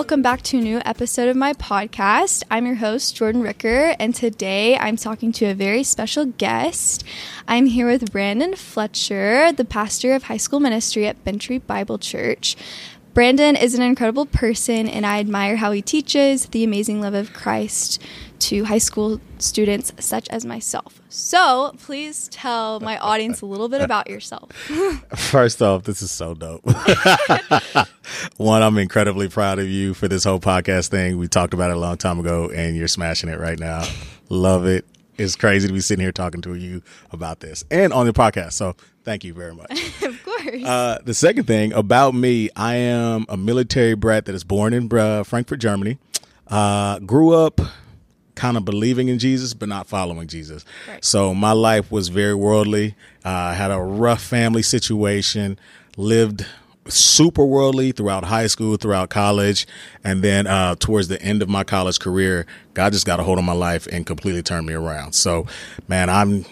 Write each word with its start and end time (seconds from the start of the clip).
welcome 0.00 0.22
back 0.22 0.40
to 0.40 0.56
a 0.56 0.62
new 0.62 0.80
episode 0.86 1.28
of 1.28 1.36
my 1.36 1.52
podcast. 1.52 2.42
I'm 2.50 2.64
your 2.64 2.76
host, 2.76 3.14
Jordan 3.14 3.42
Ricker, 3.42 3.94
and 4.00 4.14
today 4.14 4.74
I'm 4.78 4.96
talking 4.96 5.30
to 5.32 5.44
a 5.44 5.54
very 5.54 5.84
special 5.84 6.24
guest. 6.24 7.04
I'm 7.46 7.66
here 7.66 7.86
with 7.86 8.10
Brandon 8.10 8.56
Fletcher, 8.56 9.52
the 9.52 9.66
pastor 9.66 10.14
of 10.14 10.22
high 10.22 10.38
school 10.38 10.58
ministry 10.58 11.06
at 11.06 11.22
Bent 11.22 11.42
Tree 11.42 11.58
Bible 11.58 11.98
Church. 11.98 12.56
Brandon 13.12 13.54
is 13.54 13.74
an 13.74 13.82
incredible 13.82 14.24
person, 14.24 14.88
and 14.88 15.04
I 15.04 15.20
admire 15.20 15.56
how 15.56 15.70
he 15.72 15.82
teaches 15.82 16.46
the 16.46 16.64
amazing 16.64 17.02
love 17.02 17.12
of 17.12 17.34
Christ 17.34 18.02
to 18.40 18.64
high 18.64 18.78
school 18.78 19.20
students 19.38 19.92
such 19.98 20.28
as 20.30 20.44
myself. 20.44 21.00
So, 21.08 21.74
please 21.78 22.28
tell 22.28 22.80
my 22.80 22.98
audience 22.98 23.42
a 23.42 23.46
little 23.46 23.68
bit 23.68 23.80
about 23.80 24.08
yourself. 24.08 24.52
First 25.16 25.62
off, 25.62 25.84
this 25.84 26.02
is 26.02 26.10
so 26.10 26.34
dope. 26.34 26.64
One, 28.36 28.62
I'm 28.62 28.78
incredibly 28.78 29.28
proud 29.28 29.58
of 29.58 29.68
you 29.68 29.94
for 29.94 30.08
this 30.08 30.24
whole 30.24 30.40
podcast 30.40 30.88
thing. 30.88 31.18
We 31.18 31.28
talked 31.28 31.54
about 31.54 31.70
it 31.70 31.76
a 31.76 31.80
long 31.80 31.96
time 31.96 32.18
ago, 32.18 32.50
and 32.50 32.76
you're 32.76 32.88
smashing 32.88 33.28
it 33.28 33.38
right 33.38 33.58
now. 33.58 33.84
Love 34.28 34.66
it. 34.66 34.84
It's 35.18 35.36
crazy 35.36 35.68
to 35.68 35.74
be 35.74 35.80
sitting 35.80 36.02
here 36.02 36.12
talking 36.12 36.40
to 36.42 36.54
you 36.54 36.82
about 37.10 37.40
this 37.40 37.64
and 37.70 37.92
on 37.92 38.06
the 38.06 38.12
podcast. 38.12 38.52
So, 38.52 38.74
thank 39.04 39.24
you 39.24 39.34
very 39.34 39.54
much. 39.54 39.70
of 40.02 40.22
course. 40.24 40.64
Uh, 40.64 40.98
the 41.04 41.14
second 41.14 41.44
thing 41.44 41.72
about 41.72 42.14
me, 42.14 42.50
I 42.56 42.76
am 42.76 43.26
a 43.28 43.36
military 43.36 43.94
brat 43.94 44.24
that 44.26 44.34
is 44.34 44.44
born 44.44 44.72
in 44.72 44.92
uh, 44.92 45.24
Frankfurt, 45.24 45.60
Germany. 45.60 45.98
Uh, 46.46 46.98
grew 47.00 47.32
up 47.32 47.60
kind 48.34 48.56
of 48.56 48.64
believing 48.64 49.08
in 49.08 49.18
Jesus, 49.18 49.54
but 49.54 49.68
not 49.68 49.86
following 49.86 50.26
Jesus. 50.26 50.64
Right. 50.88 51.04
So 51.04 51.34
my 51.34 51.52
life 51.52 51.90
was 51.90 52.08
very 52.08 52.34
worldly. 52.34 52.94
I 53.24 53.50
uh, 53.50 53.54
had 53.54 53.70
a 53.70 53.78
rough 53.78 54.22
family 54.22 54.62
situation, 54.62 55.58
lived 55.96 56.46
super 56.88 57.44
worldly 57.44 57.92
throughout 57.92 58.24
high 58.24 58.46
school, 58.46 58.76
throughout 58.76 59.10
college, 59.10 59.66
and 60.02 60.22
then 60.22 60.46
uh, 60.46 60.74
towards 60.76 61.08
the 61.08 61.20
end 61.22 61.42
of 61.42 61.48
my 61.48 61.64
college 61.64 61.98
career, 61.98 62.46
God 62.74 62.92
just 62.92 63.06
got 63.06 63.20
a 63.20 63.22
hold 63.22 63.38
of 63.38 63.44
my 63.44 63.52
life 63.52 63.86
and 63.86 64.06
completely 64.06 64.42
turned 64.42 64.66
me 64.66 64.74
around. 64.74 65.14
So, 65.14 65.46
man, 65.88 66.08
I'm 66.08 66.44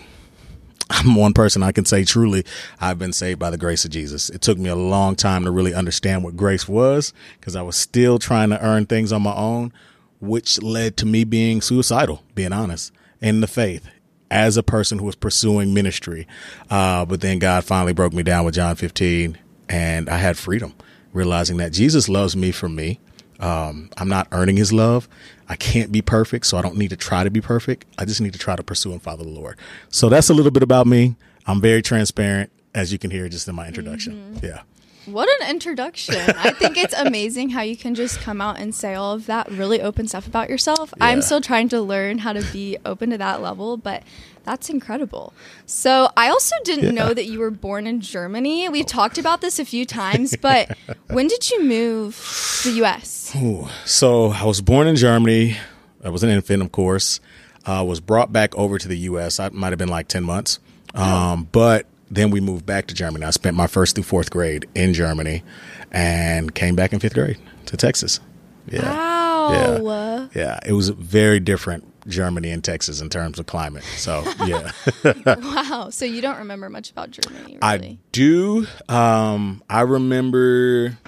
I'm 0.91 1.15
one 1.15 1.35
person 1.35 1.63
I 1.63 1.73
can 1.73 1.85
say 1.85 2.05
truly 2.05 2.45
I've 2.81 2.99
been 2.99 3.13
saved 3.13 3.39
by 3.39 3.51
the 3.51 3.59
grace 3.59 3.85
of 3.85 3.91
Jesus. 3.91 4.31
It 4.31 4.41
took 4.41 4.59
me 4.59 4.71
a 4.71 4.77
long 4.77 5.17
time 5.17 5.45
to 5.45 5.51
really 5.51 5.75
understand 5.75 6.25
what 6.25 6.37
grace 6.37 6.67
was 6.69 7.13
because 7.39 7.57
I 7.57 7.63
was 7.63 7.77
still 7.77 8.19
trying 8.19 8.51
to 8.51 8.65
earn 8.65 8.87
things 8.87 9.13
on 9.13 9.23
my 9.23 9.35
own 9.35 9.73
which 10.21 10.61
led 10.63 10.97
to 10.99 11.07
me 11.07 11.25
being 11.25 11.61
suicidal, 11.61 12.23
being 12.35 12.53
honest, 12.53 12.93
in 13.21 13.41
the 13.41 13.47
faith 13.47 13.89
as 14.31 14.57
a 14.57 14.63
person 14.63 14.99
who 14.99 15.07
was 15.07 15.15
pursuing 15.15 15.73
ministry. 15.73 16.27
Uh, 16.71 17.05
but 17.05 17.21
then 17.21 17.39
God 17.39 17.65
finally 17.65 17.93
broke 17.93 18.13
me 18.13 18.23
down 18.23 18.45
with 18.45 18.55
John 18.55 18.77
15, 18.77 19.39
and 19.69 20.09
I 20.09 20.17
had 20.17 20.37
freedom, 20.37 20.75
realizing 21.13 21.57
that 21.59 21.73
Jesus 21.73 22.09
loves 22.09 22.37
me 22.37 22.51
for 22.51 22.69
me. 22.69 23.01
Um, 23.41 23.91
I'm 23.97 24.09
not 24.09 24.29
earning 24.33 24.57
his 24.57 24.73
love. 24.73 25.09
I 25.49 25.57
can't 25.57 25.93
be 25.93 26.03
perfect, 26.03 26.47
so 26.47 26.59
I 26.59 26.63
don't 26.63 26.77
need 26.77 26.91
to 26.91 26.97
try 26.97 27.25
to 27.25 27.31
be 27.31 27.41
perfect. 27.41 27.87
I 27.97 28.05
just 28.05 28.21
need 28.21 28.33
to 28.33 28.39
try 28.39 28.57
to 28.57 28.63
pursue 28.63 28.93
and 28.93 29.01
follow 29.01 29.25
the 29.25 29.31
Lord. 29.31 29.57
So 29.89 30.09
that's 30.09 30.29
a 30.29 30.35
little 30.35 30.51
bit 30.51 30.63
about 30.63 30.87
me. 30.87 31.17
I'm 31.47 31.61
very 31.61 31.81
transparent, 31.81 32.51
as 32.75 32.93
you 32.93 32.99
can 32.99 33.11
hear 33.11 33.29
just 33.29 33.49
in 33.49 33.55
my 33.55 33.67
introduction. 33.67 34.35
Mm-hmm. 34.35 34.47
Yeah. 34.47 34.63
What 35.13 35.29
an 35.41 35.51
introduction. 35.51 36.17
I 36.17 36.51
think 36.51 36.77
it's 36.77 36.95
amazing 36.97 37.51
how 37.51 37.63
you 37.63 37.77
can 37.77 37.95
just 37.95 38.21
come 38.21 38.41
out 38.41 38.59
and 38.59 38.75
say 38.75 38.95
all 38.95 39.15
of 39.15 39.27
that 39.27 39.51
really 39.51 39.81
open 39.81 40.07
stuff 40.07 40.27
about 40.27 40.51
yourself. 40.51 40.93
Yeah. 40.97 41.07
I'm 41.07 41.23
still 41.23 41.41
trying 41.41 41.69
to 41.71 41.81
learn 41.81 42.19
how 42.19 42.33
to 42.33 42.43
be 42.53 42.77
open 42.85 43.11
to 43.11 43.19
that 43.19 43.41
level, 43.41 43.77
but 43.77 44.03
that's 44.45 44.69
incredible. 44.71 45.33
So, 45.67 46.11
I 46.17 46.29
also 46.29 46.55
didn't 46.65 46.95
yeah. 46.95 47.05
know 47.05 47.15
that 47.15 47.27
you 47.27 47.39
were 47.39 47.51
born 47.51 47.87
in 47.87 48.01
Germany. 48.01 48.69
We've 48.69 48.87
talked 48.87 49.19
about 49.19 49.41
this 49.41 49.59
a 49.59 49.65
few 49.65 49.85
times, 49.85 50.37
but 50.41 50.77
when 51.09 51.29
did 51.29 51.51
you 51.51 51.63
move 51.63 52.61
to 52.63 52.71
the 52.71 52.85
US? 52.85 53.35
Ooh, 53.37 53.69
so, 53.85 54.31
I 54.31 54.45
was 54.45 54.61
born 54.61 54.87
in 54.87 54.97
Germany. 54.97 55.57
I 56.05 56.11
was 56.11 56.23
an 56.23 56.31
infant, 56.31 56.63
of 56.63 56.73
course. 56.73 57.21
I 57.67 57.79
uh, 57.79 57.85
was 57.85 58.01
brought 58.01 58.33
back 58.33 58.57
over 58.57 58.79
to 58.79 58.89
the 58.89 58.97
US. 58.99 59.39
I 59.39 59.51
might 59.51 59.71
have 59.71 59.79
been 59.79 59.89
like 59.89 60.09
10 60.09 60.25
months. 60.25 60.59
Oh. 60.95 61.03
Um, 61.03 61.49
but 61.53 61.87
then 62.11 62.31
we 62.31 62.41
moved 62.41 62.67
back 62.67 62.87
to 62.87 62.95
Germany. 62.95 63.25
I 63.25 63.31
spent 63.31 63.57
my 63.57 63.67
first 63.67 63.95
through 63.95 64.05
fourth 64.05 64.31
grade 64.31 64.69
in 64.75 64.95
Germany 64.95 65.43
and 65.91 66.55
came 66.55 66.77
back 66.77 66.93
in 66.93 67.01
fifth 67.01 67.15
grade 67.15 67.39
to 67.67 67.77
Texas. 67.77 68.21
Yeah. 68.67 68.83
Wow. 68.83 69.53
Yeah. 69.53 70.29
yeah. 70.35 70.61
It 70.67 70.73
was 70.73 70.91
very 70.91 71.41
different 71.41 71.85
Germany 72.09 72.51
and 72.51 72.65
Texas 72.65 73.01
in 73.01 73.11
terms 73.11 73.39
of 73.39 73.47
climate. 73.47 73.85
So, 73.97 74.25
yeah. 74.45 74.73
wow. 75.27 75.89
So 75.91 76.05
you 76.05 76.21
don't 76.21 76.39
remember 76.39 76.69
much 76.71 76.91
about 76.91 77.11
Germany, 77.11 77.59
really? 77.63 77.63
I 77.63 77.99
do. 78.13 78.67
Um, 78.89 79.63
I 79.69 79.83
remember 79.83 80.99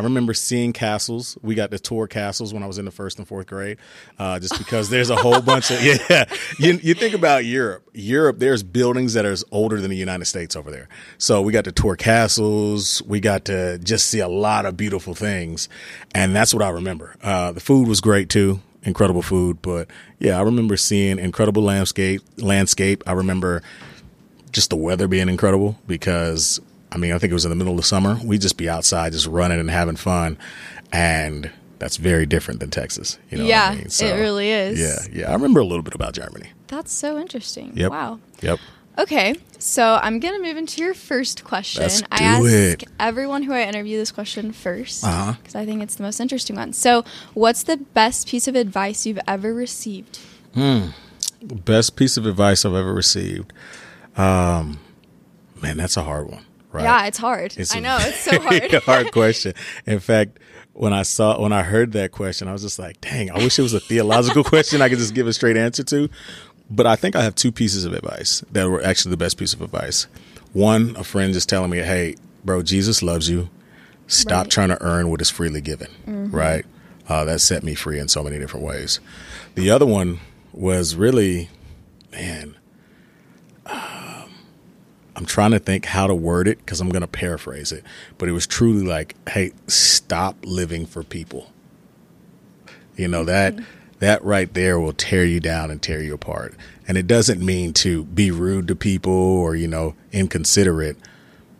I 0.00 0.04
remember 0.04 0.32
seeing 0.32 0.72
castles. 0.72 1.36
We 1.42 1.54
got 1.54 1.70
to 1.72 1.78
tour 1.78 2.06
castles 2.06 2.54
when 2.54 2.62
I 2.62 2.66
was 2.66 2.78
in 2.78 2.86
the 2.86 2.90
first 2.90 3.18
and 3.18 3.28
fourth 3.28 3.46
grade, 3.46 3.76
uh, 4.18 4.38
just 4.38 4.56
because 4.56 4.88
there's 4.88 5.10
a 5.10 5.16
whole 5.16 5.42
bunch 5.42 5.70
of 5.70 5.82
yeah. 6.10 6.24
You, 6.58 6.80
you 6.82 6.94
think 6.94 7.14
about 7.14 7.44
Europe. 7.44 7.86
Europe, 7.92 8.38
there's 8.38 8.62
buildings 8.62 9.12
that 9.12 9.26
are 9.26 9.36
older 9.52 9.78
than 9.78 9.90
the 9.90 9.96
United 9.96 10.24
States 10.24 10.56
over 10.56 10.70
there. 10.70 10.88
So 11.18 11.42
we 11.42 11.52
got 11.52 11.64
to 11.64 11.72
tour 11.72 11.96
castles. 11.96 13.02
We 13.02 13.20
got 13.20 13.44
to 13.44 13.78
just 13.78 14.06
see 14.06 14.20
a 14.20 14.28
lot 14.28 14.64
of 14.64 14.76
beautiful 14.76 15.14
things, 15.14 15.68
and 16.14 16.34
that's 16.34 16.54
what 16.54 16.62
I 16.62 16.70
remember. 16.70 17.14
Uh, 17.22 17.52
the 17.52 17.60
food 17.60 17.86
was 17.86 18.00
great 18.00 18.30
too, 18.30 18.60
incredible 18.82 19.22
food. 19.22 19.60
But 19.60 19.88
yeah, 20.18 20.38
I 20.38 20.42
remember 20.42 20.78
seeing 20.78 21.18
incredible 21.18 21.62
landscape. 21.62 22.22
Landscape. 22.38 23.02
I 23.06 23.12
remember 23.12 23.62
just 24.50 24.70
the 24.70 24.76
weather 24.76 25.06
being 25.08 25.28
incredible 25.28 25.78
because 25.86 26.58
I 26.92 26.98
mean, 26.98 27.12
I 27.12 27.18
think 27.18 27.30
it 27.30 27.34
was 27.34 27.44
in 27.44 27.50
the 27.50 27.56
middle 27.56 27.72
of 27.72 27.76
the 27.76 27.82
summer. 27.86 28.18
We'd 28.24 28.40
just 28.40 28.56
be 28.56 28.68
outside, 28.68 29.12
just 29.12 29.26
running 29.26 29.60
and 29.60 29.70
having 29.70 29.96
fun. 29.96 30.36
And 30.92 31.50
that's 31.78 31.96
very 31.96 32.26
different 32.26 32.60
than 32.60 32.70
Texas. 32.70 33.18
You 33.30 33.38
know 33.38 33.44
yeah, 33.44 33.70
I 33.70 33.74
mean? 33.76 33.88
so, 33.90 34.06
it 34.06 34.18
really 34.18 34.50
is. 34.50 34.80
Yeah, 34.80 35.20
yeah. 35.20 35.30
I 35.30 35.32
remember 35.34 35.60
a 35.60 35.64
little 35.64 35.82
bit 35.82 35.94
about 35.94 36.14
Germany. 36.14 36.50
That's 36.66 36.92
so 36.92 37.18
interesting. 37.18 37.72
Yep. 37.76 37.90
Wow. 37.90 38.20
Yep. 38.42 38.58
Okay, 38.98 39.36
so 39.58 39.98
I'm 40.02 40.18
gonna 40.20 40.40
move 40.40 40.56
into 40.58 40.82
your 40.82 40.92
first 40.94 41.42
question. 41.44 41.82
Let's 41.82 42.00
do 42.02 42.06
I 42.10 42.22
ask 42.22 42.82
it. 42.82 42.84
everyone 42.98 43.44
who 43.44 43.52
I 43.52 43.62
interview 43.62 43.96
this 43.96 44.10
question 44.10 44.52
first 44.52 45.04
Uh-huh. 45.04 45.34
because 45.38 45.54
I 45.54 45.64
think 45.64 45.82
it's 45.82 45.94
the 45.94 46.02
most 46.02 46.20
interesting 46.20 46.56
one. 46.56 46.72
So, 46.74 47.04
what's 47.32 47.62
the 47.62 47.76
best 47.78 48.28
piece 48.28 48.46
of 48.46 48.56
advice 48.56 49.06
you've 49.06 49.20
ever 49.26 49.54
received? 49.54 50.18
Best 51.42 51.96
piece 51.96 52.16
of 52.18 52.26
advice 52.26 52.64
I've 52.64 52.74
ever 52.74 52.92
received. 52.92 53.52
Um, 54.16 54.80
man, 55.62 55.78
that's 55.78 55.96
a 55.96 56.02
hard 56.02 56.28
one. 56.28 56.44
Right? 56.72 56.84
Yeah, 56.84 57.06
it's 57.06 57.18
hard. 57.18 57.54
It's 57.56 57.74
I 57.74 57.80
know 57.80 57.96
it's 58.00 58.20
so 58.20 58.38
hard. 58.40 58.72
hard 58.84 59.12
question. 59.12 59.54
In 59.86 59.98
fact, 60.00 60.38
when 60.72 60.92
I 60.92 61.02
saw 61.02 61.40
when 61.40 61.52
I 61.52 61.62
heard 61.62 61.92
that 61.92 62.12
question, 62.12 62.46
I 62.48 62.52
was 62.52 62.62
just 62.62 62.78
like, 62.78 63.00
"Dang, 63.00 63.30
I 63.30 63.38
wish 63.38 63.58
it 63.58 63.62
was 63.62 63.74
a 63.74 63.80
theological 63.80 64.44
question 64.52 64.80
I 64.80 64.88
could 64.88 64.98
just 64.98 65.14
give 65.14 65.26
a 65.26 65.32
straight 65.32 65.56
answer 65.56 65.82
to." 65.84 66.08
But 66.70 66.86
I 66.86 66.94
think 66.94 67.16
I 67.16 67.22
have 67.22 67.34
two 67.34 67.50
pieces 67.50 67.84
of 67.84 67.92
advice 67.92 68.44
that 68.52 68.68
were 68.70 68.82
actually 68.84 69.10
the 69.10 69.16
best 69.16 69.36
piece 69.36 69.52
of 69.52 69.60
advice. 69.60 70.06
One, 70.52 70.94
a 70.96 71.02
friend 71.02 71.32
just 71.32 71.48
telling 71.48 71.70
me, 71.70 71.78
"Hey, 71.78 72.14
bro, 72.44 72.62
Jesus 72.62 73.02
loves 73.02 73.28
you. 73.28 73.50
Stop 74.06 74.44
Right. 74.44 74.50
trying 74.50 74.68
to 74.68 74.80
earn 74.82 75.08
what 75.10 75.20
is 75.20 75.30
freely 75.30 75.60
given." 75.60 75.88
Right? 76.30 76.64
Uh, 77.08 77.24
that 77.24 77.40
set 77.40 77.64
me 77.64 77.74
free 77.74 77.98
in 77.98 78.06
so 78.06 78.22
many 78.22 78.38
different 78.38 78.64
ways. 78.64 79.00
The 79.56 79.68
other 79.70 79.86
one 79.86 80.20
was 80.52 80.94
really, 80.94 81.48
man. 82.12 82.54
I'm 85.20 85.26
trying 85.26 85.50
to 85.50 85.58
think 85.58 85.84
how 85.84 86.06
to 86.06 86.14
word 86.14 86.48
it 86.48 86.56
because 86.58 86.80
I'm 86.80 86.88
going 86.88 87.02
to 87.02 87.06
paraphrase 87.06 87.72
it, 87.72 87.84
but 88.16 88.26
it 88.26 88.32
was 88.32 88.46
truly 88.46 88.86
like, 88.86 89.14
"Hey, 89.28 89.52
stop 89.66 90.34
living 90.44 90.86
for 90.86 91.02
people." 91.02 91.52
You 92.96 93.06
know 93.06 93.24
that 93.24 93.54
that 93.98 94.24
right 94.24 94.54
there 94.54 94.80
will 94.80 94.94
tear 94.94 95.26
you 95.26 95.38
down 95.38 95.70
and 95.70 95.82
tear 95.82 96.02
you 96.02 96.14
apart. 96.14 96.54
And 96.88 96.96
it 96.96 97.06
doesn't 97.06 97.44
mean 97.44 97.74
to 97.74 98.04
be 98.04 98.30
rude 98.30 98.66
to 98.68 98.74
people 98.74 99.12
or 99.12 99.54
you 99.54 99.68
know 99.68 99.94
inconsiderate, 100.10 100.96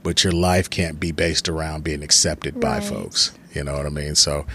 but 0.03 0.25
your 0.25 0.33
life 0.33 0.71
can't 0.71 0.99
be 0.99 1.13
based 1.13 1.47
around 1.47 1.85
being 1.85 2.03
accepted 2.03 2.61
by 2.61 2.81
folks. 2.81 3.33
You 3.53 3.63
know 3.65 3.77
what 3.77 3.85
I 3.85 3.91
mean? 3.91 4.15
So 4.15 4.47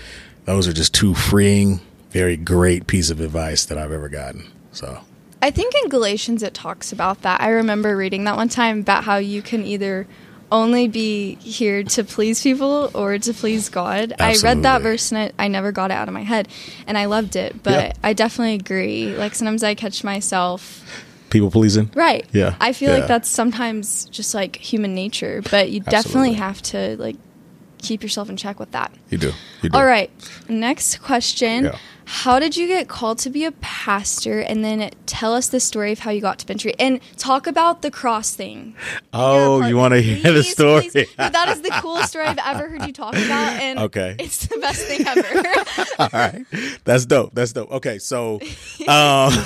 those 0.46 0.68
are 0.68 0.74
just 0.74 0.96
two 0.96 1.14
freeing, 1.14 1.80
very 2.10 2.38
great 2.38 2.88
piece 2.88 3.12
of 3.12 3.20
advice 3.20 3.66
that 3.66 3.78
I've 3.78 3.92
ever 3.92 4.10
gotten. 4.10 4.52
So 4.72 5.02
I 5.46 5.52
think 5.52 5.76
in 5.84 5.90
Galatians 5.90 6.42
it 6.42 6.56
talks 6.56 6.92
about 6.92 7.22
that. 7.22 7.40
I 7.40 7.50
remember 7.50 7.96
reading 7.96 8.24
that 8.24 8.36
one 8.36 8.50
time 8.50 8.80
about 8.80 9.04
how 9.04 9.18
you 9.18 9.44
can 9.44 9.64
either 9.64 10.08
only 10.52 10.88
be 10.88 11.36
here 11.36 11.84
to 11.84 12.04
please 12.04 12.42
people 12.42 12.90
or 12.96 13.20
to 13.20 13.32
please 13.32 13.70
God. 13.70 14.14
I 14.20 14.38
read 14.42 14.64
that 14.64 14.82
verse 14.82 15.12
and 15.12 15.32
I, 15.38 15.46
I 15.46 15.48
never 15.48 15.72
got 15.72 15.92
it 15.92 15.94
out 15.94 16.08
of 16.08 16.16
my 16.16 16.24
head 16.24 16.48
and 16.88 16.98
I 16.98 17.06
loved 17.06 17.36
it, 17.36 17.62
but. 17.62 17.96
I 18.04 18.14
definitely 18.14 18.56
agree. 18.56 19.16
Like 19.16 19.36
sometimes 19.36 19.64
I 19.64 19.76
catch 19.76 20.04
myself 20.04 20.84
people 21.30 21.52
pleasing. 21.52 21.92
Right. 21.94 22.26
Yeah. 22.32 22.56
I 22.60 22.74
feel 22.74 22.90
Yeah. 22.90 22.98
like 23.00 23.08
that's 23.08 23.30
sometimes 23.30 24.06
just 24.06 24.34
like 24.34 24.56
human 24.56 24.96
nature, 24.96 25.44
but 25.52 25.70
you 25.70 25.80
definitely 25.80 26.34
have 26.34 26.60
to 26.64 26.98
like 26.98 27.18
keep 27.86 28.04
yourself 28.04 28.30
in 28.30 28.38
check 28.38 28.60
with 28.60 28.72
that. 28.72 28.92
You 29.10 29.18
do. 29.18 29.32
You 29.62 29.70
do. 29.70 29.78
All 29.78 29.86
right. 29.86 30.10
Next 30.50 31.02
question. 31.02 31.66
Yeah. 31.66 31.78
How 32.08 32.38
did 32.40 32.56
you 32.56 32.68
get 32.68 32.88
called 32.88 33.18
to 33.20 33.32
be 33.32 33.46
a 33.46 33.52
pastor? 33.52 34.40
And 34.40 34.64
then 34.64 34.92
tell 35.08 35.34
us 35.34 35.48
the 35.48 35.60
story 35.60 35.92
of 35.92 36.00
how 36.00 36.12
you 36.12 36.22
got 36.22 36.38
to 36.38 36.48
ministry 36.48 36.76
and 36.78 37.00
talk 37.18 37.48
about 37.48 37.82
the 37.82 37.90
cross 37.90 38.36
thing. 38.36 38.76
Oh, 39.14 39.62
Yeah, 39.62 39.70
you 39.70 39.78
want 39.78 39.94
to 39.96 40.02
hear 40.02 40.32
the 40.34 40.44
story? 40.44 40.90
That 41.18 41.48
is 41.50 41.62
the 41.62 41.72
coolest 41.82 42.10
story 42.10 42.26
I've 42.26 42.38
ever 42.38 42.70
heard 42.70 42.86
you 42.86 42.94
talk 42.94 43.14
about. 43.14 43.60
And 43.60 43.80
Okay. 43.80 44.16
it's 44.20 44.46
the 44.46 44.58
best 44.58 44.86
thing 44.86 45.08
ever. 45.08 45.54
All 46.00 46.10
right. 46.14 46.46
That's 46.84 47.06
dope. 47.08 47.34
That's 47.34 47.54
dope. 47.54 47.72
Okay, 47.72 47.98
so 47.98 48.40
um 48.88 49.34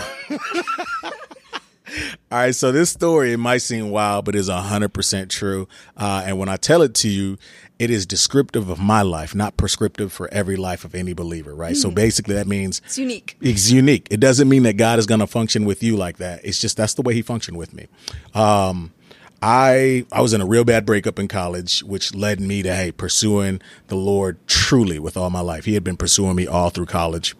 All 2.31 2.37
right, 2.37 2.53
so 2.53 2.71
this 2.71 2.91
story 2.91 3.33
it 3.33 3.37
might 3.37 3.59
seem 3.63 3.89
wild, 3.89 4.25
but 4.25 4.35
is 4.35 4.47
hundred 4.47 4.89
percent 4.93 5.31
true. 5.31 5.67
Uh, 5.97 6.21
and 6.25 6.37
when 6.37 6.47
I 6.47 6.55
tell 6.57 6.83
it 6.83 6.93
to 6.95 7.09
you, 7.09 7.37
it 7.79 7.89
is 7.89 8.05
descriptive 8.05 8.69
of 8.69 8.77
my 8.79 9.01
life, 9.01 9.33
not 9.33 9.55
prescriptive 9.55 10.11
for 10.11 10.31
every 10.33 10.57
life 10.57 10.83
of 10.83 10.93
any 10.93 11.13
believer. 11.13 11.55
Right. 11.55 11.77
So 11.77 11.89
basically, 11.89 12.35
that 12.35 12.45
means 12.45 12.81
it's 12.85 12.97
unique. 12.97 13.37
it's 13.41 13.71
unique. 13.71 14.07
It 14.11 14.19
doesn't 14.19 14.49
mean 14.49 14.63
that 14.63 14.73
God 14.73 14.99
is 14.99 15.05
going 15.05 15.21
to 15.21 15.27
function 15.27 15.63
with 15.65 15.81
you 15.81 15.95
like 15.95 16.17
that. 16.17 16.41
It's 16.43 16.59
just 16.59 16.75
that's 16.75 16.93
the 16.93 17.01
way 17.01 17.13
He 17.13 17.21
functioned 17.21 17.57
with 17.57 17.73
me. 17.73 17.87
Um, 18.35 18.93
I 19.41 20.05
I 20.11 20.21
was 20.21 20.33
in 20.33 20.41
a 20.41 20.45
real 20.45 20.65
bad 20.65 20.85
breakup 20.85 21.17
in 21.17 21.29
college, 21.29 21.81
which 21.83 22.13
led 22.13 22.41
me 22.41 22.61
to 22.63 22.75
hey 22.75 22.91
pursuing 22.91 23.61
the 23.87 23.95
Lord 23.95 24.45
truly 24.45 24.99
with 24.99 25.15
all 25.15 25.29
my 25.29 25.41
life. 25.41 25.63
He 25.63 25.75
had 25.75 25.83
been 25.83 25.97
pursuing 25.97 26.35
me 26.35 26.45
all 26.45 26.69
through 26.69 26.87
college. 26.87 27.35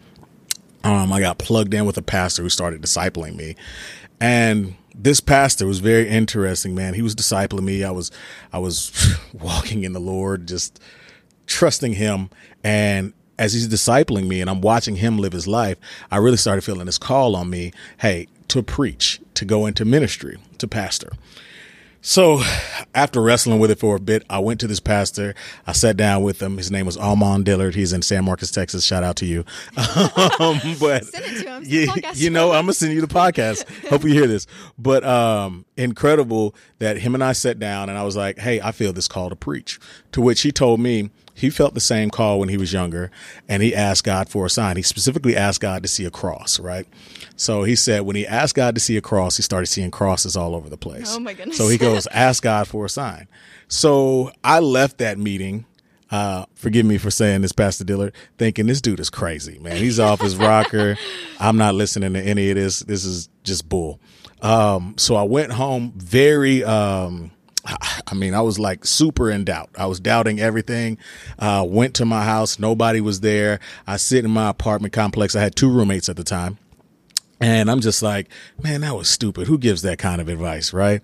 Um, 0.82 1.12
I 1.12 1.20
got 1.20 1.36
plugged 1.36 1.74
in 1.74 1.84
with 1.84 1.98
a 1.98 2.02
pastor 2.02 2.42
who 2.42 2.48
started 2.48 2.80
discipling 2.80 3.36
me, 3.36 3.56
and 4.18 4.76
this 5.02 5.20
pastor 5.20 5.66
was 5.66 5.78
very 5.78 6.08
interesting. 6.08 6.74
Man, 6.74 6.94
he 6.94 7.02
was 7.02 7.14
discipling 7.14 7.62
me. 7.62 7.84
I 7.84 7.90
was 7.90 8.10
I 8.52 8.58
was 8.58 9.18
walking 9.32 9.84
in 9.84 9.92
the 9.92 10.00
Lord, 10.00 10.46
just 10.46 10.80
trusting 11.46 11.94
Him, 11.94 12.30
and 12.62 13.12
as 13.38 13.54
he's 13.54 13.66
discipling 13.66 14.28
me 14.28 14.42
and 14.42 14.50
I'm 14.50 14.60
watching 14.60 14.96
him 14.96 15.16
live 15.16 15.32
his 15.32 15.48
life, 15.48 15.78
I 16.10 16.18
really 16.18 16.36
started 16.36 16.62
feeling 16.62 16.84
this 16.84 16.98
call 16.98 17.34
on 17.34 17.48
me, 17.48 17.72
hey, 18.00 18.26
to 18.48 18.62
preach, 18.62 19.18
to 19.32 19.46
go 19.46 19.64
into 19.64 19.86
ministry, 19.86 20.36
to 20.58 20.68
pastor. 20.68 21.08
So 22.02 22.40
after 22.94 23.20
wrestling 23.20 23.58
with 23.58 23.70
it 23.70 23.78
for 23.78 23.96
a 23.96 24.00
bit, 24.00 24.24
I 24.30 24.38
went 24.38 24.60
to 24.60 24.66
this 24.66 24.80
pastor. 24.80 25.34
I 25.66 25.72
sat 25.72 25.96
down 25.96 26.22
with 26.22 26.40
him. 26.40 26.56
His 26.56 26.70
name 26.70 26.86
was 26.86 26.96
Almond 26.96 27.44
Dillard. 27.44 27.74
He's 27.74 27.92
in 27.92 28.00
San 28.02 28.24
Marcos, 28.24 28.50
Texas. 28.50 28.84
Shout 28.84 29.02
out 29.04 29.16
to 29.16 29.26
you. 29.26 29.44
Um, 30.40 30.58
but 30.80 31.04
Send 31.04 31.24
it 31.24 31.42
to 31.42 31.50
him. 31.50 31.64
Send 31.64 31.66
you, 31.66 32.02
you 32.14 32.30
know, 32.30 32.52
I'm 32.52 32.62
gonna 32.62 32.72
send 32.72 32.92
you 32.92 33.00
the 33.00 33.06
podcast. 33.06 33.68
Hope 33.88 34.04
you 34.04 34.12
hear 34.12 34.26
this. 34.26 34.46
But 34.78 35.04
um, 35.04 35.66
incredible 35.76 36.54
that 36.78 36.96
him 36.98 37.14
and 37.14 37.22
I 37.22 37.32
sat 37.32 37.58
down 37.58 37.88
and 37.88 37.98
I 37.98 38.02
was 38.02 38.16
like, 38.16 38.38
"Hey, 38.38 38.60
I 38.60 38.72
feel 38.72 38.92
this 38.92 39.08
call 39.08 39.28
to 39.28 39.36
preach." 39.36 39.78
To 40.12 40.20
which 40.20 40.40
he 40.40 40.52
told 40.52 40.80
me 40.80 41.10
he 41.40 41.50
felt 41.50 41.74
the 41.74 41.80
same 41.80 42.10
call 42.10 42.38
when 42.38 42.48
he 42.48 42.56
was 42.56 42.72
younger, 42.72 43.10
and 43.48 43.62
he 43.62 43.74
asked 43.74 44.04
God 44.04 44.28
for 44.28 44.46
a 44.46 44.50
sign. 44.50 44.76
He 44.76 44.82
specifically 44.82 45.36
asked 45.36 45.60
God 45.60 45.82
to 45.82 45.88
see 45.88 46.04
a 46.04 46.10
cross, 46.10 46.60
right? 46.60 46.86
So 47.36 47.62
he 47.62 47.74
said 47.74 48.02
when 48.02 48.16
he 48.16 48.26
asked 48.26 48.54
God 48.54 48.74
to 48.74 48.80
see 48.80 48.96
a 48.96 49.00
cross, 49.00 49.36
he 49.36 49.42
started 49.42 49.66
seeing 49.66 49.90
crosses 49.90 50.36
all 50.36 50.54
over 50.54 50.68
the 50.68 50.76
place. 50.76 51.14
Oh, 51.16 51.20
my 51.20 51.32
goodness. 51.32 51.56
So 51.56 51.68
he 51.68 51.78
goes, 51.78 52.06
"Ask 52.12 52.42
God 52.42 52.68
for 52.68 52.84
a 52.84 52.88
sign." 52.88 53.26
So 53.68 54.32
I 54.44 54.60
left 54.60 54.98
that 54.98 55.18
meeting. 55.18 55.64
Uh, 56.10 56.44
forgive 56.54 56.84
me 56.84 56.98
for 56.98 57.10
saying 57.10 57.42
this, 57.42 57.52
Pastor 57.52 57.84
Dillard, 57.84 58.12
thinking 58.36 58.66
this 58.66 58.80
dude 58.80 58.98
is 59.00 59.10
crazy, 59.10 59.58
man. 59.60 59.76
He's 59.76 60.00
off 60.00 60.20
his 60.20 60.36
rocker. 60.36 60.98
I'm 61.40 61.56
not 61.56 61.74
listening 61.74 62.12
to 62.14 62.20
any 62.20 62.50
of 62.50 62.56
this. 62.56 62.80
This 62.80 63.04
is 63.04 63.28
just 63.44 63.68
bull. 63.68 64.00
Um, 64.42 64.94
so 64.98 65.14
I 65.14 65.22
went 65.22 65.52
home 65.52 65.92
very, 65.96 66.64
um, 66.64 67.30
I 67.64 68.14
mean, 68.14 68.34
I 68.34 68.40
was 68.40 68.58
like 68.58 68.84
super 68.84 69.30
in 69.30 69.44
doubt. 69.44 69.70
I 69.76 69.86
was 69.86 70.00
doubting 70.00 70.40
everything. 70.40 70.98
Uh, 71.38 71.64
went 71.68 71.94
to 71.96 72.04
my 72.04 72.24
house. 72.24 72.58
Nobody 72.58 73.00
was 73.00 73.20
there. 73.20 73.60
I 73.86 73.96
sit 73.96 74.24
in 74.24 74.30
my 74.30 74.48
apartment 74.48 74.92
complex. 74.92 75.36
I 75.36 75.40
had 75.40 75.56
two 75.56 75.70
roommates 75.70 76.08
at 76.08 76.16
the 76.16 76.24
time. 76.24 76.58
And 77.40 77.70
I'm 77.70 77.80
just 77.80 78.02
like, 78.02 78.28
man, 78.62 78.82
that 78.82 78.94
was 78.94 79.08
stupid. 79.08 79.46
Who 79.46 79.58
gives 79.58 79.82
that 79.82 79.98
kind 79.98 80.20
of 80.20 80.28
advice, 80.28 80.72
right? 80.72 81.00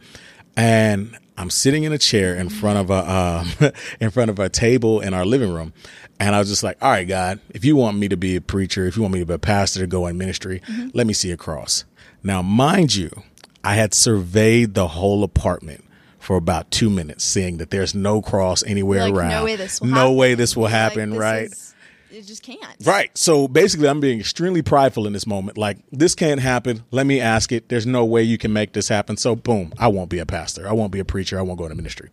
And 0.57 1.17
I'm 1.39 1.51
sitting 1.51 1.85
in 1.85 1.93
a 1.93 1.99
chair 1.99 2.35
in 2.35 2.49
front 2.49 2.79
of 2.79 2.91
a 2.91 3.11
um, 3.11 3.73
in 4.01 4.11
front 4.11 4.31
of 4.31 4.39
a 4.39 4.49
table 4.49 5.01
in 5.01 5.15
our 5.15 5.25
living 5.25 5.53
room, 5.53 5.73
and 6.19 6.35
I 6.35 6.39
was 6.39 6.49
just 6.49 6.63
like, 6.63 6.79
all 6.83 6.91
right, 6.91 7.07
God, 7.07 7.41
if 7.51 7.65
you 7.65 7.77
want 7.77 7.99
me 7.99 8.09
to 8.09 8.17
be 8.17 8.37
a 8.37 8.41
preacher, 8.41 8.87
if 8.87 8.97
you 8.97 9.03
want 9.03 9.15
me 9.15 9.21
to 9.21 9.27
be 9.27 9.35
a 9.35 9.39
pastor 9.39 9.81
to 9.81 9.87
go 9.87 10.07
in 10.07 10.17
ministry, 10.17 10.63
let 10.95 11.07
me 11.07 11.13
see 11.13 11.31
a 11.31 11.37
cross. 11.37 11.85
Now, 12.23 12.41
mind 12.43 12.95
you, 12.95 13.23
I 13.63 13.75
had 13.75 13.93
surveyed 13.93 14.75
the 14.75 14.89
whole 14.89 15.25
apartment 15.25 15.85
for 16.27 16.37
about 16.37 16.71
two 16.73 16.91
minutes, 16.91 17.23
seeing 17.23 17.59
that 17.59 17.71
there's 17.71 17.95
no 17.95 18.21
cross 18.21 18.65
anywhere 18.67 19.03
Like, 19.05 19.15
around. 19.15 19.31
no 19.31 19.45
way 19.45 19.55
this 19.57 19.81
will 19.81 19.87
No 19.89 19.95
happen. 19.95 20.17
way 20.17 20.35
this 20.35 20.57
will 20.57 20.65
Like, 20.65 20.73
happen, 20.73 21.11
this 21.11 21.19
right? 21.21 21.45
is- 21.47 21.73
it 22.11 22.27
just 22.27 22.43
can't. 22.43 22.59
Right. 22.85 23.11
So 23.17 23.47
basically, 23.47 23.89
I'm 23.89 24.01
being 24.01 24.19
extremely 24.19 24.63
prideful 24.63 25.07
in 25.07 25.13
this 25.13 25.27
moment. 25.27 25.57
Like, 25.59 25.79
this 25.93 26.15
can't 26.15 26.41
happen. 26.41 26.83
Let 26.91 27.07
me 27.07 27.21
ask 27.21 27.53
it. 27.53 27.69
There's 27.69 27.87
no 27.87 28.05
way 28.07 28.23
you 28.23 28.39
can 28.39 28.53
make 28.55 28.73
this 28.73 28.89
happen. 28.89 29.17
So, 29.19 29.37
boom, 29.37 29.73
I 29.79 29.89
won't 29.89 30.09
be 30.09 30.19
a 30.19 30.25
pastor. 30.27 30.67
I 30.67 30.73
won't 30.73 30.93
be 30.93 30.99
a 30.99 31.05
preacher. 31.05 31.39
I 31.39 31.43
won't 31.43 31.59
go 31.59 31.65
into 31.67 31.77
ministry. 31.77 32.09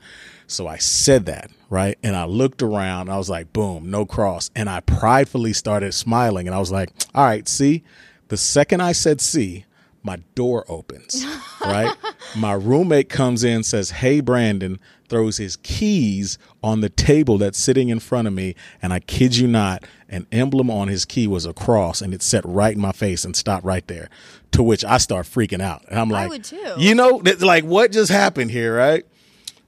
So 0.45 0.67
I 0.67 0.77
said 0.77 1.25
that, 1.27 1.49
right? 1.69 1.97
And 2.03 2.15
I 2.17 2.25
looked 2.25 2.61
around. 2.61 3.09
I 3.09 3.17
was 3.17 3.29
like, 3.29 3.51
boom, 3.53 3.89
no 3.89 4.05
cross. 4.05 4.51
And 4.55 4.69
I 4.69 4.81
pridefully 4.81 5.53
started 5.53 5.93
smiling. 5.93 6.47
And 6.47 6.55
I 6.55 6.59
was 6.59 6.71
like, 6.71 6.89
all 7.15 7.23
right, 7.23 7.47
see, 7.47 7.83
the 8.27 8.37
second 8.37 8.81
I 8.81 8.91
said 8.91 9.21
see, 9.21 9.65
my 10.03 10.17
door 10.35 10.65
opens, 10.67 11.25
right? 11.61 11.95
my 12.37 12.53
roommate 12.53 13.09
comes 13.09 13.43
in, 13.43 13.63
says, 13.63 13.91
Hey, 13.91 14.19
Brandon, 14.19 14.79
throws 15.07 15.37
his 15.37 15.57
keys 15.57 16.37
on 16.63 16.81
the 16.81 16.89
table 16.89 17.37
that's 17.37 17.59
sitting 17.59 17.89
in 17.89 17.99
front 17.99 18.27
of 18.27 18.33
me. 18.33 18.55
And 18.81 18.91
I 18.91 18.99
kid 18.99 19.37
you 19.37 19.47
not, 19.47 19.85
an 20.09 20.27
emblem 20.31 20.69
on 20.69 20.87
his 20.87 21.05
key 21.05 21.27
was 21.27 21.45
a 21.45 21.53
cross 21.53 22.01
and 22.01 22.13
it 22.13 22.21
set 22.21 22.43
right 22.45 22.75
in 22.75 22.81
my 22.81 22.91
face 22.91 23.23
and 23.23 23.35
stopped 23.35 23.65
right 23.65 23.87
there. 23.87 24.09
To 24.51 24.61
which 24.61 24.85
I 24.85 24.97
start 24.97 25.25
freaking 25.25 25.61
out. 25.61 25.83
And 25.89 25.99
I'm 25.99 26.09
like, 26.09 26.29
would 26.29 26.43
too. 26.43 26.73
You 26.77 26.93
know, 26.93 27.21
like, 27.39 27.63
what 27.63 27.91
just 27.91 28.11
happened 28.11 28.51
here, 28.51 28.77
right? 28.77 29.03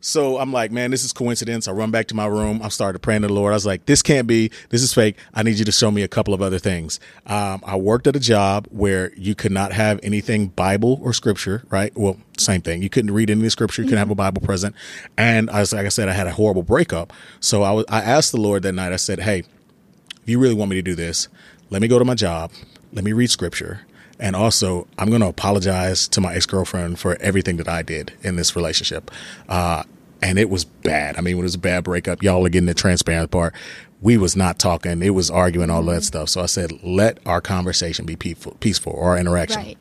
So 0.06 0.38
I'm 0.38 0.54
like, 0.54 0.72
man, 0.72 0.92
this 0.92 1.04
is 1.04 1.12
coincidence. 1.12 1.68
I 1.68 1.72
run 1.72 1.90
back 1.90 2.06
to 2.10 2.16
my 2.16 2.28
room. 2.28 2.62
I 2.62 2.70
started 2.70 3.00
praying 3.00 3.24
to 3.24 3.28
the 3.28 3.34
Lord. 3.34 3.54
I 3.54 3.56
was 3.56 3.66
like, 3.66 3.88
this 3.88 4.04
can't 4.04 4.28
be. 4.28 4.52
This 4.70 4.84
is 4.84 4.94
fake. 4.94 5.18
I 5.34 5.42
need 5.42 5.58
you 5.58 5.66
to 5.66 5.72
show 5.72 5.90
me 5.90 6.04
a 6.04 6.08
couple 6.08 6.32
of 6.32 6.44
other 6.44 6.60
things. 6.60 7.00
Um, 7.26 7.64
I 7.66 7.76
worked 7.76 8.06
at 8.06 8.16
a 8.16 8.20
job 8.20 8.68
where 8.70 9.12
you 9.16 9.34
could 9.34 9.52
not 9.52 9.72
have 9.72 10.00
anything 10.04 10.50
Bible 10.50 11.00
or 11.02 11.12
scripture, 11.12 11.64
right? 11.72 11.92
Well, 11.98 12.18
same 12.38 12.62
thing. 12.62 12.84
You 12.84 12.90
couldn't 12.90 13.16
read 13.16 13.32
any 13.32 13.50
scripture. 13.50 13.82
You 13.82 13.88
couldn't 13.88 13.98
have 13.98 14.12
a 14.12 14.16
Bible 14.16 14.44
present. 14.44 14.76
And 15.18 15.50
I 15.50 15.62
was, 15.62 15.74
like 15.74 15.88
I 15.88 15.90
said, 15.90 16.08
I 16.08 16.14
had 16.14 16.28
a 16.28 16.34
horrible 16.34 16.62
breakup. 16.62 17.12
So 17.40 17.64
I 17.64 17.72
was, 17.72 17.86
I 17.90 18.02
asked 18.02 18.32
the 18.32 18.40
Lord 18.40 18.62
that 18.62 18.74
night, 18.74 18.94
I 18.94 18.98
said, 18.98 19.22
hey, 19.22 19.40
if 19.40 20.30
you 20.30 20.38
really 20.38 20.54
want 20.54 20.70
me 20.70 20.76
to 20.76 20.84
do 20.84 20.94
this, 20.94 21.30
let 21.72 21.82
me 21.82 21.88
go 21.88 21.98
to 21.98 22.06
my 22.06 22.14
job. 22.14 22.52
Let 22.94 23.04
me 23.04 23.12
read 23.12 23.32
scripture. 23.32 23.82
And 24.20 24.36
also, 24.36 24.88
I'm 25.00 25.10
going 25.10 25.22
to 25.22 25.28
apologize 25.28 26.08
to 26.10 26.22
my 26.22 26.36
ex 26.36 26.46
girlfriend 26.46 27.00
for 27.00 27.18
everything 27.20 27.58
that 27.58 27.68
I 27.68 27.82
did 27.82 28.14
in 28.22 28.36
this 28.36 28.56
relationship. 28.56 29.10
Uh, 29.50 29.84
and 30.22 30.40
it 30.40 30.50
was 30.50 30.66
bad. 30.66 31.18
I 31.18 31.22
mean, 31.22 31.38
it 31.38 31.42
was 31.42 31.56
a 31.56 31.60
bad 31.60 31.84
breakup. 31.84 32.24
Y'all 32.24 32.46
are 32.46 32.50
getting 32.50 32.68
the 32.68 32.74
transparent 32.74 33.32
part. 33.32 33.54
We 34.02 34.18
was 34.18 34.36
not 34.36 34.60
talking. 34.60 35.02
It 35.02 35.12
was 35.12 35.32
arguing, 35.32 35.70
all 35.70 35.84
that 35.84 36.04
stuff. 36.04 36.30
So 36.30 36.42
I 36.42 36.46
said, 36.46 36.72
let 36.84 37.20
our 37.26 37.42
conversation 37.42 38.06
be 38.06 38.16
peaceful, 38.16 38.56
peaceful 38.60 38.94
or 38.94 39.12
our 39.12 39.18
interaction. 39.18 39.62
Right. 39.62 39.78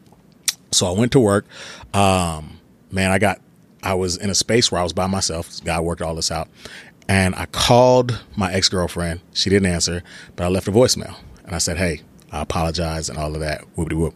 So 0.70 0.86
I 0.86 0.98
went 0.98 1.12
to 1.12 1.20
work. 1.20 1.46
Um, 1.92 2.58
man, 2.90 3.10
I 3.10 3.18
got, 3.18 3.40
I 3.82 3.94
was 3.94 4.16
in 4.16 4.30
a 4.30 4.34
space 4.34 4.72
where 4.72 4.80
I 4.80 4.84
was 4.84 4.92
by 4.92 5.06
myself. 5.06 5.62
God 5.62 5.82
worked 5.82 6.02
all 6.02 6.14
this 6.14 6.30
out. 6.30 6.48
And 7.06 7.34
I 7.34 7.46
called 7.46 8.22
my 8.34 8.52
ex 8.52 8.68
girlfriend. 8.68 9.20
She 9.34 9.50
didn't 9.50 9.66
answer, 9.70 10.02
but 10.36 10.44
I 10.44 10.48
left 10.48 10.68
a 10.68 10.72
voicemail. 10.72 11.16
And 11.44 11.54
I 11.54 11.58
said, 11.58 11.76
hey, 11.76 12.00
I 12.32 12.40
apologize 12.40 13.10
and 13.10 13.18
all 13.18 13.34
of 13.34 13.40
that. 13.40 13.62
Whoopity 13.76 13.92
whoop. 13.92 14.14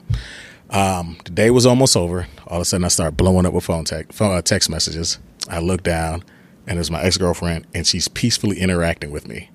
Um, 0.70 1.18
the 1.24 1.30
day 1.30 1.50
was 1.50 1.66
almost 1.66 1.96
over. 1.96 2.26
All 2.46 2.56
of 2.56 2.62
a 2.62 2.64
sudden, 2.64 2.84
I 2.84 2.88
start 2.88 3.16
blowing 3.16 3.46
up 3.46 3.52
with 3.52 3.64
phone, 3.64 3.84
tech, 3.84 4.12
phone 4.12 4.36
uh, 4.36 4.42
text 4.42 4.68
messages. 4.70 5.18
I 5.48 5.60
look 5.60 5.82
down, 5.82 6.24
and 6.66 6.78
it's 6.78 6.90
my 6.90 7.02
ex 7.02 7.16
girlfriend, 7.16 7.66
and 7.74 7.86
she's 7.86 8.08
peacefully 8.08 8.58
interacting 8.58 9.10
with 9.10 9.26
me. 9.26 9.50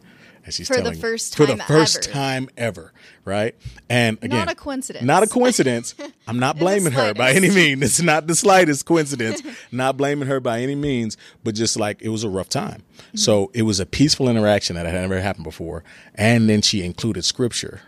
And 0.46 0.54
she's 0.54 0.68
For 0.68 0.76
the 0.76 0.82
telling 0.82 1.00
first 1.00 1.38
for 1.38 1.46
the 1.46 1.56
time 1.56 1.68
first 1.68 2.08
ever. 2.08 2.14
time 2.14 2.50
ever, 2.58 2.94
right? 3.24 3.56
And 3.90 4.18
again, 4.22 4.40
not 4.40 4.52
a 4.52 4.56
coincidence. 4.56 5.06
Not 5.06 5.24
a 5.24 5.28
coincidence. 5.28 5.96
I'm 6.28 6.38
not 6.38 6.58
blaming 6.58 6.92
her 6.92 7.14
by 7.14 7.32
any 7.32 7.50
means. 7.50 7.82
It's 7.82 8.02
not 8.02 8.28
the 8.28 8.36
slightest 8.36 8.86
coincidence. 8.86 9.42
not 9.72 9.96
blaming 9.96 10.28
her 10.28 10.42
by 10.42 10.60
any 10.60 10.76
means, 10.76 11.16
but 11.46 11.56
just 11.56 11.80
like 11.80 12.02
it 12.02 12.10
was 12.10 12.26
a 12.26 12.30
rough 12.30 12.50
time. 12.50 12.84
Mm-hmm. 12.98 13.18
So 13.18 13.52
it 13.54 13.62
was 13.62 13.80
a 13.80 13.86
peaceful 13.86 14.28
interaction 14.28 14.76
that 14.76 14.86
had 14.86 14.96
never 14.96 15.22
happened 15.22 15.46
before. 15.46 15.86
And 16.16 16.50
then 16.50 16.62
she 16.62 16.84
included 16.84 17.24
scripture 17.24 17.80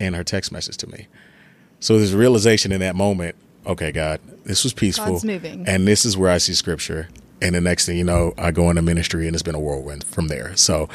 in 0.00 0.14
her 0.14 0.24
text 0.24 0.50
message 0.50 0.78
to 0.78 0.88
me. 0.88 1.06
So 1.82 1.98
there's 1.98 2.14
realization 2.14 2.70
in 2.72 2.80
that 2.80 2.94
moment. 2.94 3.34
Okay, 3.66 3.90
God, 3.92 4.20
this 4.44 4.64
was 4.64 4.72
peaceful, 4.72 5.12
God's 5.12 5.24
moving. 5.24 5.66
and 5.68 5.86
this 5.86 6.04
is 6.04 6.16
where 6.16 6.30
I 6.30 6.38
see 6.38 6.54
scripture. 6.54 7.08
And 7.40 7.54
the 7.56 7.60
next 7.60 7.86
thing 7.86 7.96
you 7.98 8.04
know, 8.04 8.34
I 8.38 8.52
go 8.52 8.70
into 8.70 8.82
ministry, 8.82 9.26
and 9.26 9.34
it's 9.34 9.42
been 9.42 9.56
a 9.56 9.60
whirlwind 9.60 10.04
from 10.04 10.28
there. 10.28 10.56
So, 10.56 10.88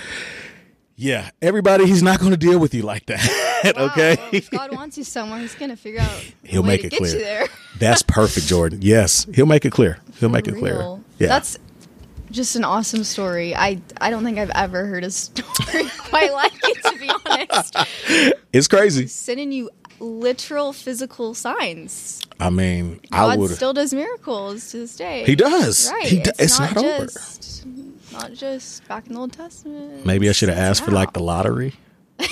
yeah, 0.96 1.30
everybody, 1.42 1.86
he's 1.86 2.02
not 2.02 2.20
going 2.20 2.32
to 2.32 2.38
deal 2.38 2.58
with 2.58 2.74
you 2.74 2.84
like 2.84 3.06
that. 3.08 3.74
okay, 3.78 4.16
Wow, 4.16 4.30
if 4.32 4.50
God 4.50 4.74
wants 4.74 4.98
you 4.98 5.04
somewhere, 5.04 5.40
He's 5.40 5.56
gonna 5.56 5.76
figure 5.76 6.00
out. 6.00 6.26
He'll 6.44 6.64
make 6.64 6.82
to 6.82 6.88
it 6.88 6.94
clear. 6.98 7.14
You 7.14 7.20
there. 7.20 7.48
That's 7.80 8.02
perfect, 8.02 8.48
Jordan. 8.48 8.80
Yes, 8.82 9.28
he'll 9.34 9.46
make 9.46 9.66
it 9.66 9.72
clear. 9.72 10.00
He'll 10.20 10.30
make 10.30 10.48
it 10.48 10.56
clear. 10.56 11.00
Yeah, 11.20 11.28
That's 11.28 11.58
just 12.32 12.56
an 12.56 12.64
awesome 12.64 13.04
story. 13.04 13.56
I 13.56 13.82
I 14.02 14.10
don't 14.10 14.24
think 14.24 14.38
I've 14.40 14.52
ever 14.56 14.86
heard 14.86 15.04
a 15.04 15.12
story 15.12 15.84
quite 16.00 16.34
like 16.34 16.54
it 16.64 16.84
to 16.86 17.00
be 17.00 17.12
honest. 17.26 17.76
It's 18.52 18.68
crazy. 18.68 19.06
Sending 19.08 19.52
you 19.52 19.70
literal 20.00 20.74
physical 20.74 21.34
signs. 21.34 22.22
I 22.40 22.50
mean, 22.50 23.00
I 23.12 23.18
God 23.28 23.40
would. 23.40 23.52
still 23.52 23.74
does 23.74 23.94
miracles 23.94 24.72
to 24.72 24.78
this 24.78 24.96
day. 24.96 25.24
He 25.26 25.36
does. 25.36 25.90
Right. 25.92 26.06
He 26.08 26.20
do- 26.20 26.32
it's 26.40 26.60
not 26.60 26.78
over. 26.78 27.06
just, 27.06 27.66
Not 28.12 28.34
just 28.34 28.88
back 28.88 29.08
in 29.08 29.14
the 29.14 29.20
Old 29.20 29.34
Testament. 29.34 30.06
Maybe 30.06 30.30
I 30.30 30.32
should 30.32 30.50
have 30.50 30.58
asked 30.58 30.84
for 30.86 30.92
like 30.92 31.14
the 31.14 31.20
lottery. 31.22 31.74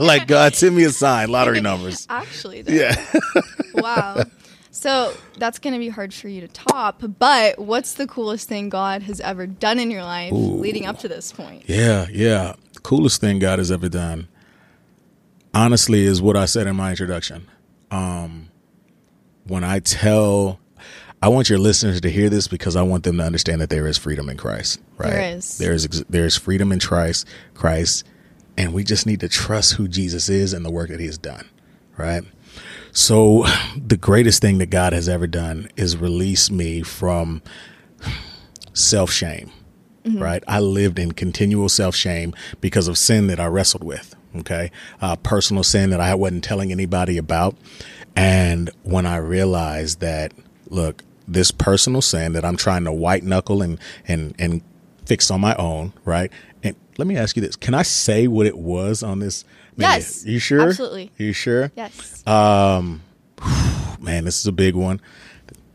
Like 0.00 0.26
God, 0.26 0.54
send 0.54 0.76
me 0.76 0.84
a 0.84 0.90
sign, 0.90 1.30
lottery 1.30 1.60
numbers. 1.62 2.06
Actually, 2.10 2.62
though. 2.62 2.72
Yeah. 2.72 2.94
wow. 3.74 4.22
So 4.70 5.14
that's 5.38 5.58
going 5.58 5.72
to 5.72 5.78
be 5.78 5.88
hard 5.88 6.12
for 6.14 6.28
you 6.28 6.40
to 6.42 6.48
top. 6.48 7.02
But 7.18 7.58
what's 7.58 7.94
the 7.94 8.06
coolest 8.06 8.48
thing 8.48 8.68
God 8.68 9.02
has 9.04 9.20
ever 9.20 9.46
done 9.46 9.78
in 9.80 9.90
your 9.90 10.04
life 10.04 10.30
leading 10.32 10.84
up 10.86 10.98
to 11.00 11.08
this 11.08 11.32
point? 11.32 11.64
Yeah, 11.66 12.06
yeah. 12.12 12.54
Coolest 12.82 13.20
thing 13.20 13.38
God 13.38 13.58
has 13.58 13.72
ever 13.72 13.88
done, 13.88 14.28
honestly, 15.54 16.04
is 16.04 16.20
what 16.20 16.36
I 16.36 16.46
said 16.46 16.66
in 16.66 16.76
my 16.76 16.90
introduction. 16.90 17.46
Um, 17.90 18.48
when 19.46 19.64
I 19.64 19.80
tell, 19.80 20.60
I 21.22 21.28
want 21.28 21.48
your 21.48 21.58
listeners 21.58 22.00
to 22.02 22.10
hear 22.10 22.28
this 22.28 22.48
because 22.48 22.76
I 22.76 22.82
want 22.82 23.04
them 23.04 23.18
to 23.18 23.24
understand 23.24 23.60
that 23.60 23.70
there 23.70 23.86
is 23.86 23.98
freedom 23.98 24.28
in 24.28 24.36
Christ. 24.36 24.80
Right? 24.96 25.10
There 25.10 25.36
is. 25.36 25.58
There 25.58 25.72
is. 25.72 25.88
There 26.08 26.26
is 26.26 26.36
freedom 26.36 26.72
in 26.72 26.80
Christ. 26.80 27.26
Christ, 27.54 28.04
and 28.56 28.74
we 28.74 28.84
just 28.84 29.06
need 29.06 29.20
to 29.20 29.28
trust 29.28 29.74
who 29.74 29.88
Jesus 29.88 30.28
is 30.28 30.52
and 30.52 30.64
the 30.64 30.70
work 30.70 30.90
that 30.90 31.00
He 31.00 31.06
has 31.06 31.18
done. 31.18 31.48
Right. 31.96 32.22
So, 32.92 33.44
the 33.76 33.96
greatest 33.96 34.42
thing 34.42 34.58
that 34.58 34.70
God 34.70 34.92
has 34.92 35.08
ever 35.08 35.26
done 35.26 35.68
is 35.76 35.96
release 35.96 36.50
me 36.50 36.82
from 36.82 37.42
self 38.74 39.10
shame 39.10 39.50
right? 40.16 40.42
I 40.46 40.60
lived 40.60 40.98
in 40.98 41.12
continual 41.12 41.68
self 41.68 41.94
shame 41.94 42.34
because 42.60 42.88
of 42.88 42.98
sin 42.98 43.26
that 43.28 43.40
I 43.40 43.46
wrestled 43.46 43.84
with. 43.84 44.14
Okay, 44.36 44.70
uh, 45.00 45.16
personal 45.16 45.62
sin 45.64 45.90
that 45.90 46.00
I 46.00 46.14
wasn't 46.14 46.44
telling 46.44 46.70
anybody 46.70 47.16
about, 47.16 47.56
and 48.14 48.70
when 48.82 49.06
I 49.06 49.16
realized 49.16 50.00
that, 50.00 50.32
look, 50.68 51.02
this 51.26 51.50
personal 51.50 52.02
sin 52.02 52.34
that 52.34 52.44
I'm 52.44 52.56
trying 52.56 52.84
to 52.84 52.92
white 52.92 53.24
knuckle 53.24 53.62
and 53.62 53.78
and 54.06 54.34
and 54.38 54.60
fix 55.06 55.30
on 55.30 55.40
my 55.40 55.54
own, 55.56 55.92
right? 56.04 56.30
And 56.62 56.76
let 56.98 57.06
me 57.08 57.16
ask 57.16 57.36
you 57.36 57.42
this: 57.42 57.56
Can 57.56 57.72
I 57.74 57.82
say 57.82 58.26
what 58.28 58.46
it 58.46 58.58
was 58.58 59.02
on 59.02 59.18
this? 59.20 59.44
Yes, 59.76 60.26
You 60.26 60.38
sure? 60.40 60.60
absolutely. 60.68 61.10
You 61.16 61.32
sure? 61.32 61.70
Yes. 61.76 62.26
Um, 62.26 63.00
man, 64.00 64.24
this 64.24 64.40
is 64.40 64.46
a 64.46 64.52
big 64.52 64.74
one. 64.74 65.00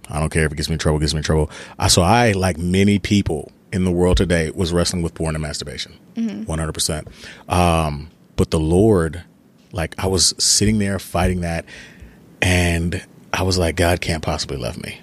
I 0.09 0.19
don't 0.19 0.29
care 0.29 0.45
if 0.45 0.51
it 0.51 0.55
gets 0.55 0.67
me 0.69 0.73
in 0.73 0.79
trouble, 0.79 0.99
gets 0.99 1.13
me 1.13 1.19
in 1.19 1.23
trouble. 1.23 1.49
I, 1.79 1.87
so 1.87 2.01
I, 2.01 2.33
like 2.33 2.57
many 2.57 2.99
people 2.99 3.51
in 3.71 3.85
the 3.85 3.91
world 3.91 4.17
today, 4.17 4.51
was 4.51 4.73
wrestling 4.73 5.01
with 5.01 5.13
porn 5.15 5.35
and 5.35 5.41
masturbation, 5.41 5.97
100%. 6.15 7.07
Um, 7.49 8.09
but 8.35 8.51
the 8.51 8.59
Lord, 8.59 9.23
like 9.71 9.95
I 9.97 10.07
was 10.07 10.33
sitting 10.37 10.79
there 10.79 10.99
fighting 10.99 11.41
that 11.41 11.65
and 12.41 13.03
I 13.31 13.43
was 13.43 13.57
like, 13.57 13.75
God 13.75 14.01
can't 14.01 14.23
possibly 14.23 14.57
love 14.57 14.81
me. 14.81 14.99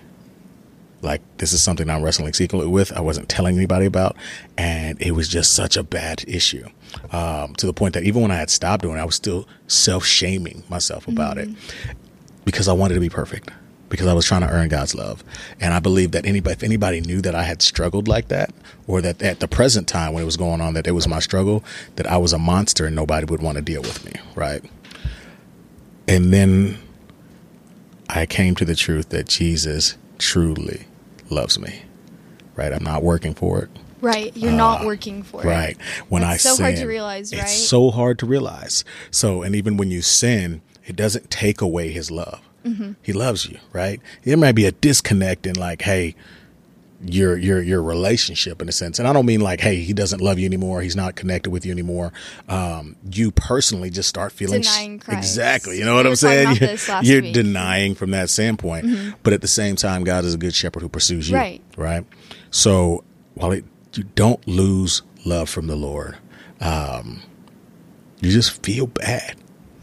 Like 1.03 1.23
this 1.39 1.53
is 1.53 1.63
something 1.63 1.89
I'm 1.89 2.03
wrestling 2.03 2.33
secretly 2.33 2.67
with. 2.69 2.93
I 2.93 3.01
wasn't 3.01 3.29
telling 3.29 3.57
anybody 3.57 3.87
about, 3.87 4.17
and 4.59 5.01
it 5.01 5.13
was 5.13 5.29
just 5.29 5.53
such 5.53 5.77
a 5.77 5.83
bad 5.83 6.25
issue, 6.29 6.67
um, 7.11 7.55
to 7.55 7.67
the 7.67 7.73
point 7.73 7.95
that 7.95 8.05
even 8.05 8.21
when 8.21 8.31
I 8.31 8.37
had 8.37 8.51
stopped 8.51 8.83
doing 8.83 8.97
it, 8.97 9.01
I 9.01 9.05
was 9.05 9.15
still 9.15 9.49
self 9.67 10.05
shaming 10.05 10.63
myself 10.69 11.09
about 11.09 11.39
it 11.39 11.49
because 12.45 12.69
I 12.69 12.75
wanted 12.75 12.95
to 12.95 13.01
be 13.01 13.09
perfect, 13.09 13.51
because 13.91 14.07
I 14.07 14.15
was 14.15 14.25
trying 14.25 14.41
to 14.41 14.49
earn 14.49 14.69
God's 14.69 14.95
love, 14.95 15.23
and 15.61 15.75
I 15.75 15.81
believe 15.81 16.13
that 16.13 16.25
anybody, 16.25 16.55
if 16.55 16.63
anybody 16.63 17.01
knew 17.03 17.21
that 17.21 17.35
I 17.35 17.43
had 17.43 17.61
struggled 17.61 18.09
like 18.09 18.29
that, 18.29 18.55
or 18.87 19.03
that 19.03 19.21
at 19.21 19.41
the 19.41 19.49
present 19.49 19.87
time 19.87 20.15
when 20.15 20.23
it 20.23 20.27
was 20.27 20.39
going 20.39 20.63
on, 20.63 20.75
that 20.75 20.87
it 20.87 20.93
was 20.93 21.07
my 21.07 21.19
struggle, 21.19 21.63
that 21.97 22.07
I 22.07 22.17
was 22.17 22.33
a 22.33 22.39
monster 22.39 22.87
and 22.87 22.97
nobody 22.97 23.27
would 23.27 23.43
want 23.43 23.57
to 23.57 23.63
deal 23.63 23.83
with 23.83 24.05
me, 24.05 24.13
right? 24.35 24.65
And 26.09 26.33
then 26.33 26.79
I 28.09 28.27
came 28.27 28.55
to 28.57 28.65
the 28.65 28.75
truth 28.75 29.11
that 29.11 29.29
Jesus 29.29 29.97
truly 30.19 30.87
loves 31.29 31.59
me. 31.59 31.83
Right? 32.57 32.73
I'm 32.73 32.83
not 32.83 33.03
working 33.03 33.35
for 33.35 33.63
it. 33.63 33.71
Right. 34.01 34.37
You're 34.37 34.53
not 34.53 34.85
working 34.85 35.23
for 35.23 35.41
it. 35.43 35.47
Uh, 35.47 35.51
Right. 35.51 35.77
When 36.09 36.23
That's 36.23 36.45
I 36.45 36.51
so 36.51 36.63
hard 36.63 36.77
to 36.77 36.87
realize, 36.87 37.33
right? 37.33 37.43
It's 37.43 37.53
so 37.69 37.91
hard 37.91 38.19
to 38.21 38.27
realize. 38.27 38.85
So, 39.11 39.43
and 39.43 39.55
even 39.55 39.77
when 39.77 39.91
you 39.91 40.03
sin, 40.03 40.63
it 40.85 40.97
doesn't 40.97 41.31
take 41.31 41.61
away 41.61 41.91
his 41.91 42.11
love. 42.11 42.41
Mm-hmm. 42.65 42.93
He 43.03 43.13
loves 43.13 43.47
you, 43.47 43.59
right? 43.73 44.01
There 44.23 44.37
might 44.37 44.53
be 44.53 44.67
a 44.67 44.73
disconnect 44.73 45.47
in 45.47 45.57
like, 45.57 45.83
hey, 45.83 46.15
your 47.03 47.35
your 47.39 47.63
your 47.63 47.83
relationship 47.83 48.61
in 48.61 48.69
a 48.69 48.73
sense, 48.73 48.99
and 48.99 49.09
I 49.09 49.15
don't 49.15 49.25
mean 49.25 49.41
like, 49.41 49.61
hey, 49.63 49.77
he 49.77 49.95
doesn't 49.95 50.21
love 50.21 50.39
you 50.39 50.45
anymore. 50.45 50.83
He's 50.83 50.95
not 50.97 51.17
connected 51.17 51.49
with 51.51 51.65
you 51.65 51.73
anymore. 51.73 52.13
Um, 52.47 52.97
you 53.11 53.31
personally 53.31 53.89
just 53.89 54.07
start 54.11 54.33
feeling 54.33 54.61
Denying 54.61 54.99
Christ. 54.99 55.17
exactly. 55.19 55.79
You 55.79 55.87
know 55.87 55.95
what 55.95 56.07
I'm 56.07 56.15
saying? 56.17 56.59
You're, 56.61 57.23
you're 57.23 57.33
denying 57.33 57.95
from 57.95 58.11
that 58.11 58.29
standpoint, 58.29 59.15
but 59.23 59.33
at 59.33 59.41
the 59.41 59.49
same 59.49 59.77
time, 59.77 60.05
God 60.05 60.27
is 60.27 60.35
a 60.35 60.39
good 60.39 60.55
shepherd 60.55 60.83
who 60.83 60.91
pursues 60.91 61.31
you, 61.31 61.37
Right. 61.37 61.63
right? 61.79 62.05
So 62.51 63.03
while 63.33 63.53
it, 63.53 63.65
you 63.95 64.03
don't 64.15 64.47
lose 64.47 65.01
love 65.25 65.49
from 65.49 65.69
the 65.69 65.77
Lord, 65.77 66.19
um, 66.61 67.23
you 68.21 68.31
just 68.31 68.63
feel 68.63 68.87
bad 68.87 69.37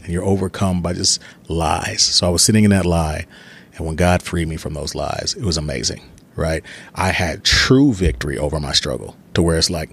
and 0.08 0.14
you're 0.14 0.24
overcome 0.24 0.80
by 0.80 0.94
just 0.94 1.20
lies. 1.48 2.00
So 2.00 2.26
I 2.26 2.30
was 2.30 2.42
sitting 2.42 2.64
in 2.64 2.70
that 2.70 2.86
lie, 2.86 3.26
and 3.76 3.86
when 3.86 3.94
God 3.94 4.22
freed 4.22 4.48
me 4.48 4.56
from 4.56 4.72
those 4.72 4.94
lies, 4.94 5.34
it 5.38 5.44
was 5.44 5.58
amazing, 5.58 6.00
right? 6.34 6.62
I 6.94 7.10
had 7.10 7.44
true 7.44 7.92
victory 7.92 8.38
over 8.38 8.58
my 8.58 8.72
struggle 8.72 9.18
to 9.34 9.42
where 9.42 9.58
it's 9.58 9.68
like, 9.68 9.90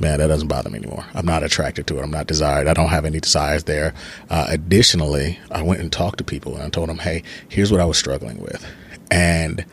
man, 0.00 0.18
that 0.18 0.28
doesn't 0.28 0.48
bother 0.48 0.70
me 0.70 0.78
anymore. 0.78 1.04
I'm 1.12 1.26
not 1.26 1.42
attracted 1.42 1.86
to 1.88 1.98
it. 1.98 2.02
I'm 2.02 2.10
not 2.10 2.26
desired. 2.26 2.68
I 2.68 2.72
don't 2.72 2.88
have 2.88 3.04
any 3.04 3.20
desires 3.20 3.64
there. 3.64 3.92
Uh, 4.30 4.46
additionally, 4.48 5.38
I 5.50 5.60
went 5.60 5.82
and 5.82 5.92
talked 5.92 6.16
to 6.18 6.24
people 6.24 6.54
and 6.54 6.62
I 6.62 6.70
told 6.70 6.88
them, 6.88 6.96
hey, 6.96 7.22
here's 7.50 7.70
what 7.70 7.82
I 7.82 7.84
was 7.84 7.98
struggling 7.98 8.40
with. 8.40 8.64
And 9.10 9.66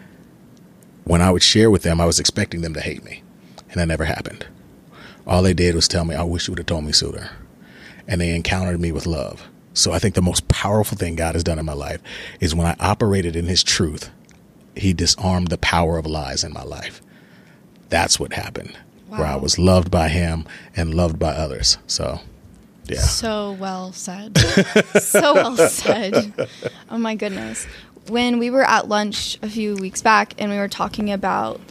when 1.06 1.22
I 1.22 1.32
would 1.32 1.44
share 1.44 1.72
with 1.72 1.84
them, 1.84 2.02
I 2.02 2.06
was 2.06 2.20
expecting 2.20 2.60
them 2.60 2.74
to 2.74 2.82
hate 2.82 3.06
me, 3.06 3.24
and 3.70 3.80
that 3.80 3.88
never 3.88 4.04
happened. 4.04 4.46
All 5.26 5.42
they 5.42 5.54
did 5.54 5.76
was 5.76 5.88
tell 5.88 6.04
me, 6.04 6.14
I 6.14 6.24
wish 6.24 6.50
you 6.50 6.52
would 6.52 6.60
have 6.60 6.66
told 6.66 6.84
me 6.84 6.92
sooner. 6.92 7.32
And 8.06 8.20
they 8.20 8.36
encountered 8.36 8.82
me 8.82 8.92
with 8.92 9.06
love. 9.06 9.48
So 9.78 9.92
I 9.92 10.00
think 10.00 10.16
the 10.16 10.24
most 10.24 10.48
powerful 10.48 10.98
thing 10.98 11.16
God 11.16 11.36
has 11.36 11.44
done 11.44 11.60
in 11.60 11.66
my 11.66 11.74
life 11.74 12.02
is 12.40 12.56
when 12.56 12.66
I 12.66 12.76
operated 12.80 13.36
in 13.36 13.46
His 13.46 13.64
truth, 13.64 14.10
He 14.76 14.92
disarmed 14.92 15.50
the 15.50 15.60
power 15.60 16.00
of 16.00 16.08
lies 16.08 16.44
in 16.44 16.52
my 16.52 16.64
life. 16.64 17.00
That's 17.90 18.20
what 18.20 18.34
happened, 18.34 18.76
where 19.08 19.28
I 19.28 19.36
was 19.36 19.60
loved 19.60 19.92
by 19.92 20.10
Him 20.10 20.46
and 20.76 20.96
loved 20.96 21.20
by 21.20 21.30
others. 21.30 21.78
So, 21.86 22.22
yeah. 22.86 23.02
So 23.02 23.52
well 23.60 23.94
said. 23.94 24.36
so 25.00 25.36
well 25.36 25.56
said. 25.56 26.34
Oh 26.90 26.98
my 26.98 27.14
goodness. 27.14 27.66
When 28.08 28.40
we 28.40 28.50
were 28.50 28.64
at 28.64 28.88
lunch 28.88 29.38
a 29.44 29.50
few 29.50 29.76
weeks 29.76 30.02
back 30.02 30.34
and 30.40 30.50
we 30.50 30.58
were 30.58 30.70
talking 30.70 31.12
about, 31.12 31.62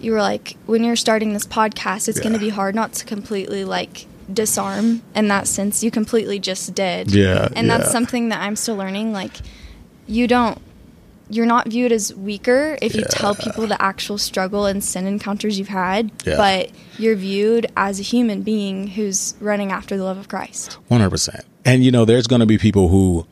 you 0.00 0.12
were 0.12 0.22
like, 0.22 0.56
when 0.64 0.84
you're 0.84 0.96
starting 0.96 1.34
this 1.34 1.46
podcast, 1.46 2.08
it's 2.08 2.18
going 2.18 2.32
to 2.32 2.38
be 2.38 2.48
hard 2.48 2.74
not 2.74 2.94
to 2.94 3.04
completely 3.04 3.66
like 3.66 4.06
disarm 4.34 5.02
in 5.14 5.28
that 5.28 5.46
sense. 5.46 5.82
You 5.84 5.90
completely 5.90 6.38
just 6.38 6.74
did. 6.74 7.12
Yeah, 7.12 7.48
And 7.54 7.68
that's 7.70 7.84
yeah. 7.86 7.90
something 7.90 8.28
that 8.30 8.40
I'm 8.40 8.56
still 8.56 8.76
learning. 8.76 9.12
Like, 9.12 9.32
you 10.06 10.26
don't. 10.26 10.58
You're 11.30 11.46
not 11.46 11.68
viewed 11.68 11.92
as 11.92 12.14
weaker 12.14 12.76
if 12.82 12.94
you 12.94 13.04
tell 13.08 13.34
people 13.34 13.66
the 13.66 13.80
actual 13.80 14.18
struggle 14.18 14.66
and 14.66 14.84
sin 14.84 15.06
encounters 15.06 15.58
you've 15.58 15.68
had, 15.68 16.10
Yeah. 16.26 16.36
but 16.36 16.70
you're 16.98 17.16
viewed 17.16 17.68
as 17.74 17.98
a 17.98 18.02
human 18.02 18.42
being 18.42 18.88
who's 18.88 19.34
running 19.40 19.72
after 19.72 19.96
the 19.96 20.04
love 20.04 20.18
of 20.18 20.28
Christ. 20.28 20.74
One 20.88 21.00
hundred 21.00 21.10
percent. 21.12 21.44
And 21.64 21.82
you 21.84 21.90
know, 21.90 22.04
there's 22.04 22.26
going 22.26 22.40
to 22.40 22.46
be 22.46 22.58
people 22.58 22.88
who 22.88 23.26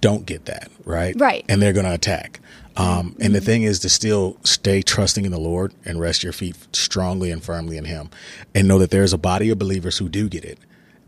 don't 0.00 0.24
get 0.24 0.46
that, 0.46 0.70
right? 0.86 1.14
Right. 1.18 1.44
And 1.48 1.60
they're 1.60 1.74
going 1.74 1.84
to 1.86 1.92
attack. 1.92 2.40
Um, 2.76 3.16
and 3.20 3.34
the 3.34 3.40
thing 3.40 3.62
is 3.62 3.78
to 3.80 3.88
still 3.88 4.36
stay 4.42 4.82
trusting 4.82 5.24
in 5.24 5.30
the 5.30 5.38
Lord 5.38 5.72
and 5.84 6.00
rest 6.00 6.22
your 6.24 6.32
feet 6.32 6.56
strongly 6.72 7.30
and 7.30 7.42
firmly 7.42 7.76
in 7.76 7.84
Him, 7.84 8.10
and 8.54 8.66
know 8.66 8.78
that 8.78 8.90
there's 8.90 9.12
a 9.12 9.18
body 9.18 9.50
of 9.50 9.58
believers 9.58 9.98
who 9.98 10.08
do 10.08 10.28
get 10.28 10.44
it 10.44 10.58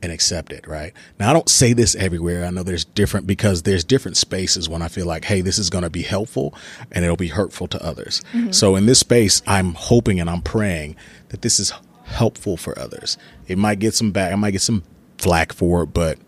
and 0.03 0.13
accept 0.13 0.53
it. 0.53 0.67
Right. 0.67 0.93
Now, 1.19 1.31
I 1.31 1.33
don't 1.33 1.49
say 1.49 1.73
this 1.73 1.95
everywhere. 1.97 2.45
I 2.45 2.51
know 2.51 2.63
there's 2.63 2.85
different 2.85 3.27
because 3.27 3.63
there's 3.63 3.83
different 3.83 4.17
spaces 4.17 4.69
when 4.69 4.83
I 4.83 4.89
feel 4.89 5.07
like, 5.07 5.25
hey, 5.25 5.41
this 5.41 5.59
is 5.59 5.71
going 5.71 5.85
to 5.85 5.91
be 5.91 6.03
helpful 6.03 6.55
and 6.93 7.05
it'll 7.05 7.17
be 7.17 7.29
hurtful 7.29 7.67
to 7.69 7.85
others. 7.85 8.23
So 8.53 8.77
in 8.77 8.87
this 8.87 9.01
space, 9.01 9.43
I'm 9.47 9.75
hoping 9.75 10.21
and 10.21 10.29
I'm 10.29 10.43
praying 10.43 10.97
that 11.31 11.43
this 11.43 11.59
is 11.59 11.73
helpful 12.05 12.57
for 12.57 12.79
others. 12.79 13.17
It 13.49 13.59
might 13.59 13.79
get 13.79 13.95
some 13.95 14.13
back. 14.13 14.33
I 14.33 14.37
might 14.37 14.53
get 14.53 14.61
some 14.61 14.85
flack 15.19 15.53
for 15.53 15.83
it, 15.85 15.87
but 15.87 16.19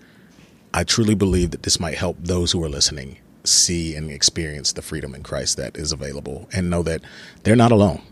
I 0.72 0.82
truly 0.84 1.14
believe 1.14 1.50
that 1.50 1.62
this 1.62 1.78
might 1.78 1.98
help 1.98 2.16
those 2.20 2.52
who 2.52 2.64
are 2.64 2.68
listening 2.70 3.18
see 3.48 3.94
and 3.94 4.10
experience 4.10 4.72
the 4.72 4.82
freedom 4.82 5.14
in 5.14 5.22
Christ 5.22 5.56
that 5.56 5.76
is 5.76 5.92
available 5.92 6.48
and 6.52 6.70
know 6.70 6.82
that 6.82 7.02
they're 7.42 7.56
not 7.56 7.72
alone. 7.72 8.02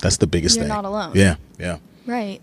That's 0.00 0.16
the 0.18 0.26
biggest 0.26 0.56
You're 0.56 0.64
thing. 0.64 0.68
not 0.74 0.84
alone. 0.84 1.12
Yeah, 1.14 1.36
yeah. 1.58 1.78
Right. 2.06 2.40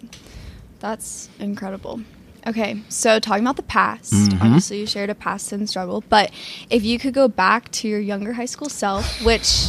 That's 0.79 1.29
incredible. 1.39 2.01
Okay, 2.45 2.81
so 2.89 3.19
talking 3.19 3.43
about 3.43 3.55
the 3.55 3.63
past, 3.63 4.11
Mm-hmm. 4.11 4.41
obviously 4.41 4.79
you 4.81 4.85
shared 4.85 5.09
a 5.09 5.15
past 5.15 5.47
sin 5.47 5.65
struggle, 5.65 6.03
but 6.09 6.31
if 6.69 6.83
you 6.83 6.99
could 6.99 7.13
go 7.13 7.27
back 7.29 7.71
to 7.71 7.87
your 7.87 7.99
younger 8.01 8.33
high 8.33 8.45
school 8.45 8.67
self, 8.67 9.23
which 9.23 9.67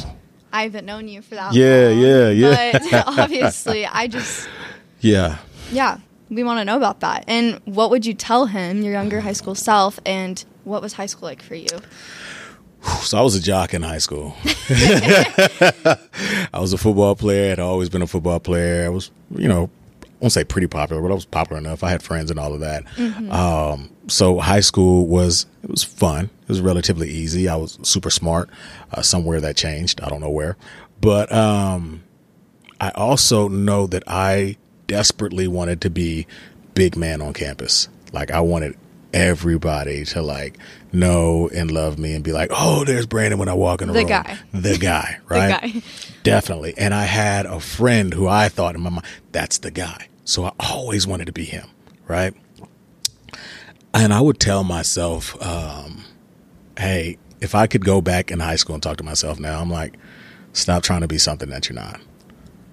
I 0.53 0.63
haven't 0.65 0.85
known 0.85 1.07
you 1.07 1.23
for 1.23 1.37
that 1.37 1.55
Yeah, 1.55 1.89
long. 1.91 1.99
yeah, 2.01 2.29
yeah. 2.31 2.79
But 2.91 3.05
obviously, 3.19 3.87
I 3.87 4.09
just, 4.09 4.49
Yeah. 5.01 5.39
yeah, 5.71 5.99
we 6.31 6.43
want 6.43 6.59
to 6.59 6.65
know 6.65 6.77
about 6.77 6.99
that. 7.01 7.25
And 7.29 7.61
what 7.65 7.91
would 7.91 8.05
you 8.07 8.15
tell 8.15 8.47
him, 8.47 8.83
your 8.83 8.93
younger 8.93 9.21
high 9.21 9.35
school 9.35 9.55
self, 9.55 10.01
and 10.05 10.45
what 10.65 10.83
was 10.83 10.95
high 10.95 11.07
school 11.07 11.29
like 11.29 11.43
for 11.43 11.55
you? 11.55 11.69
So 12.85 13.19
I 13.19 13.23
was 13.23 13.35
a 13.35 13.41
jock 13.41 13.75
in 13.75 13.83
high 13.83 13.99
school. 13.99 14.35
I 14.69 15.97
was 16.55 16.73
a 16.73 16.79
football 16.79 17.15
player. 17.15 17.47
I 17.47 17.49
had 17.49 17.61
always 17.61 17.89
been 17.89 18.03
a 18.03 18.07
football 18.07 18.41
player. 18.41 18.85
I 18.87 18.89
was, 18.89 19.11
you 19.35 19.49
know, 19.49 19.71
I 20.03 20.07
won't 20.21 20.33
say 20.33 20.45
pretty 20.45 20.67
popular, 20.67 21.03
but 21.03 21.11
I 21.11 21.15
was 21.15 21.25
popular 21.25 21.59
enough. 21.59 21.83
I 21.83 21.91
had 21.91 22.03
friends 22.03 22.31
and 22.31 22.39
all 22.39 22.55
of 22.55 22.61
that. 22.61 22.85
Um, 23.31 23.91
so 24.07 24.39
high 24.39 24.61
school 24.61 25.07
was 25.07 25.47
it 25.63 25.71
was 25.71 25.83
fun. 25.83 26.27
It 26.43 26.49
was 26.49 26.61
relatively 26.61 27.09
easy. 27.11 27.49
I 27.49 27.57
was 27.57 27.79
super 27.83 28.11
smart. 28.11 28.51
Uh, 28.93 29.03
somewhere 29.03 29.41
that 29.41 29.57
changed. 29.57 30.01
I 30.03 30.09
don't 30.09 30.21
know 30.21 30.31
where, 30.31 30.57
but 31.01 31.33
um, 31.33 32.03
I 32.81 32.91
also 32.91 33.49
know 33.49 33.87
that 33.89 34.03
I 34.07 34.57
desperately 34.87 35.49
wanted 35.49 35.81
to 35.83 35.91
be 35.91 36.27
big 36.75 36.97
man 36.97 37.23
on 37.23 37.33
campus. 37.33 37.89
Like 38.13 38.31
I 38.31 38.41
wanted 38.41 38.77
everybody 39.13 40.05
to 40.07 40.23
like 40.23 40.59
know 40.95 41.49
and 41.55 41.71
love 41.71 41.99
me 41.99 42.15
and 42.15 42.23
be 42.25 42.33
like, 42.33 42.51
"Oh, 42.53 42.85
there's 42.85 43.07
Brandon 43.07 43.39
when 43.39 43.49
I 43.49 43.55
walk 43.55 43.83
in 43.83 43.89
the, 43.89 43.95
room. 43.95 44.07
The 44.07 44.15
room." 44.15 44.23
guy. 44.25 44.39
The 44.53 44.79
guy, 44.81 45.19
right? 45.29 45.61
guy. 45.61 45.83
Definitely. 46.23 46.75
And 46.79 46.95
I 46.95 47.05
had 47.05 47.45
a 47.47 47.61
friend 47.61 48.15
who 48.15 48.27
I 48.29 48.49
thought 48.49 48.75
in 48.75 48.81
my 48.81 48.91
mind, 48.91 49.05
that's 49.33 49.59
the 49.59 49.71
guy. 49.71 50.09
So 50.25 50.45
I 50.45 50.53
always 50.59 51.07
wanted 51.07 51.27
to 51.27 51.33
be 51.33 51.45
him, 51.45 51.69
right? 52.09 52.33
And 53.93 54.13
I 54.13 54.21
would 54.21 54.41
tell 54.41 54.65
myself, 54.65 55.41
um, 55.45 56.05
hey, 56.79 57.19
if 57.41 57.55
I 57.55 57.67
could 57.67 57.85
go 57.85 58.01
back 58.01 58.31
in 58.31 58.41
high 58.41 58.57
school 58.57 58.75
and 58.75 58.83
talk 58.83 58.97
to 58.97 59.05
myself 59.05 59.39
now, 59.39 59.61
I'm 59.61 59.71
like, 59.71 59.97
stop 60.55 60.83
trying 60.83 61.03
to 61.03 61.07
be 61.09 61.19
something 61.19 61.51
that 61.51 61.69
you're 61.69 61.77
not. 61.77 62.01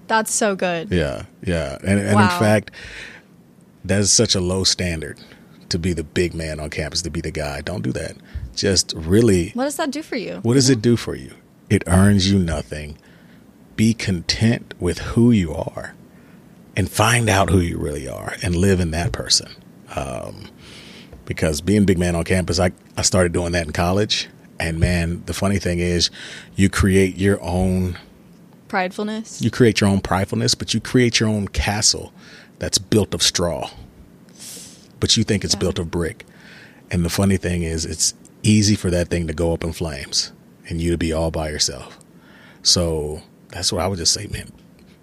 That's 0.08 0.32
so 0.32 0.56
good. 0.56 0.90
Yeah, 0.90 1.24
yeah. 1.44 1.78
And, 1.84 2.00
and 2.00 2.14
Wow. 2.16 2.22
in 2.24 2.28
fact, 2.40 2.70
that 3.84 4.00
is 4.00 4.10
such 4.12 4.34
a 4.34 4.40
low 4.40 4.64
standard 4.64 5.18
to 5.72 5.78
be 5.78 5.92
the 5.92 6.04
big 6.04 6.32
man 6.34 6.60
on 6.60 6.70
campus, 6.70 7.02
to 7.02 7.10
be 7.10 7.20
the 7.20 7.30
guy. 7.30 7.60
Don't 7.60 7.82
do 7.82 7.92
that. 7.92 8.16
Just 8.54 8.92
really, 8.96 9.50
What 9.50 9.64
does 9.64 9.76
that 9.76 9.90
do 9.90 10.02
for 10.02 10.16
you? 10.16 10.38
what 10.42 10.54
does 10.54 10.70
it 10.70 10.80
do 10.80 10.96
for 10.96 11.14
you? 11.14 11.32
It 11.68 11.82
earns 11.86 12.30
you 12.30 12.38
nothing. 12.38 12.96
Be 13.76 13.94
content 13.94 14.74
with 14.78 14.98
who 14.98 15.30
you 15.30 15.54
are 15.54 15.94
and 16.76 16.90
find 16.90 17.28
out 17.28 17.50
who 17.50 17.58
you 17.58 17.78
really 17.78 18.06
are 18.08 18.34
and 18.42 18.54
live 18.54 18.78
in 18.80 18.90
that 18.92 19.12
person. 19.12 19.50
Um, 19.96 20.48
because 21.24 21.60
being 21.60 21.84
big 21.84 21.98
man 21.98 22.14
on 22.14 22.24
campus, 22.24 22.58
I, 22.60 22.72
I 22.96 23.02
started 23.02 23.32
doing 23.32 23.52
that 23.52 23.66
in 23.66 23.72
college. 23.72 24.28
And 24.60 24.78
man, 24.78 25.22
the 25.26 25.34
funny 25.34 25.58
thing 25.58 25.78
is, 25.80 26.10
you 26.56 26.68
create 26.68 27.16
your 27.16 27.42
own 27.42 27.98
Pridefulness. 28.68 29.42
you 29.42 29.50
create 29.50 29.80
your 29.80 29.90
own 29.90 30.00
pridefulness, 30.00 30.56
but 30.58 30.72
you 30.74 30.80
create 30.80 31.20
your 31.20 31.28
own 31.28 31.48
castle 31.48 32.12
that's 32.58 32.78
built 32.78 33.12
of 33.14 33.22
straw. 33.22 33.70
But 35.02 35.16
you 35.16 35.24
think 35.24 35.42
it's 35.42 35.54
Yeah. 35.54 35.58
built 35.58 35.80
of 35.80 35.90
brick. 35.90 36.24
And 36.92 37.04
the 37.04 37.10
funny 37.10 37.36
thing 37.36 37.64
is, 37.64 37.84
it's 37.84 38.14
easy 38.44 38.76
for 38.76 38.88
that 38.90 39.08
thing 39.08 39.26
to 39.26 39.32
go 39.32 39.52
up 39.52 39.64
in 39.64 39.72
flames 39.72 40.30
and 40.68 40.80
you 40.80 40.92
to 40.92 40.96
be 40.96 41.12
all 41.12 41.32
by 41.32 41.50
yourself. 41.50 41.98
So 42.62 43.20
that's 43.48 43.72
what 43.72 43.82
I 43.82 43.88
would 43.88 43.98
just 43.98 44.12
say, 44.12 44.28
man. 44.28 44.52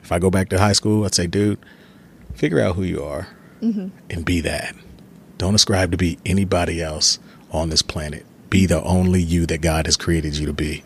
If 0.01 0.13
I 0.13 0.19
go 0.19 0.29
back 0.29 0.47
to 0.49 0.57
high 0.57 0.71
school, 0.71 1.03
I'd 1.03 1.13
say, 1.13 1.27
dude, 1.27 1.59
figure 2.33 2.61
out 2.61 2.77
who 2.77 2.83
you 2.83 3.03
are 3.03 3.27
mm-hmm. 3.61 3.89
and 4.09 4.23
be 4.23 4.39
that. 4.39 4.73
Don't 5.37 5.53
ascribe 5.53 5.91
to 5.91 5.97
be 5.97 6.17
anybody 6.25 6.81
else 6.81 7.19
on 7.51 7.67
this 7.69 7.81
planet. 7.81 8.25
Be 8.49 8.65
the 8.65 8.81
only 8.83 9.21
you 9.21 9.45
that 9.47 9.59
God 9.59 9.85
has 9.85 9.97
created 9.97 10.37
you 10.37 10.45
to 10.45 10.53
be 10.53 10.81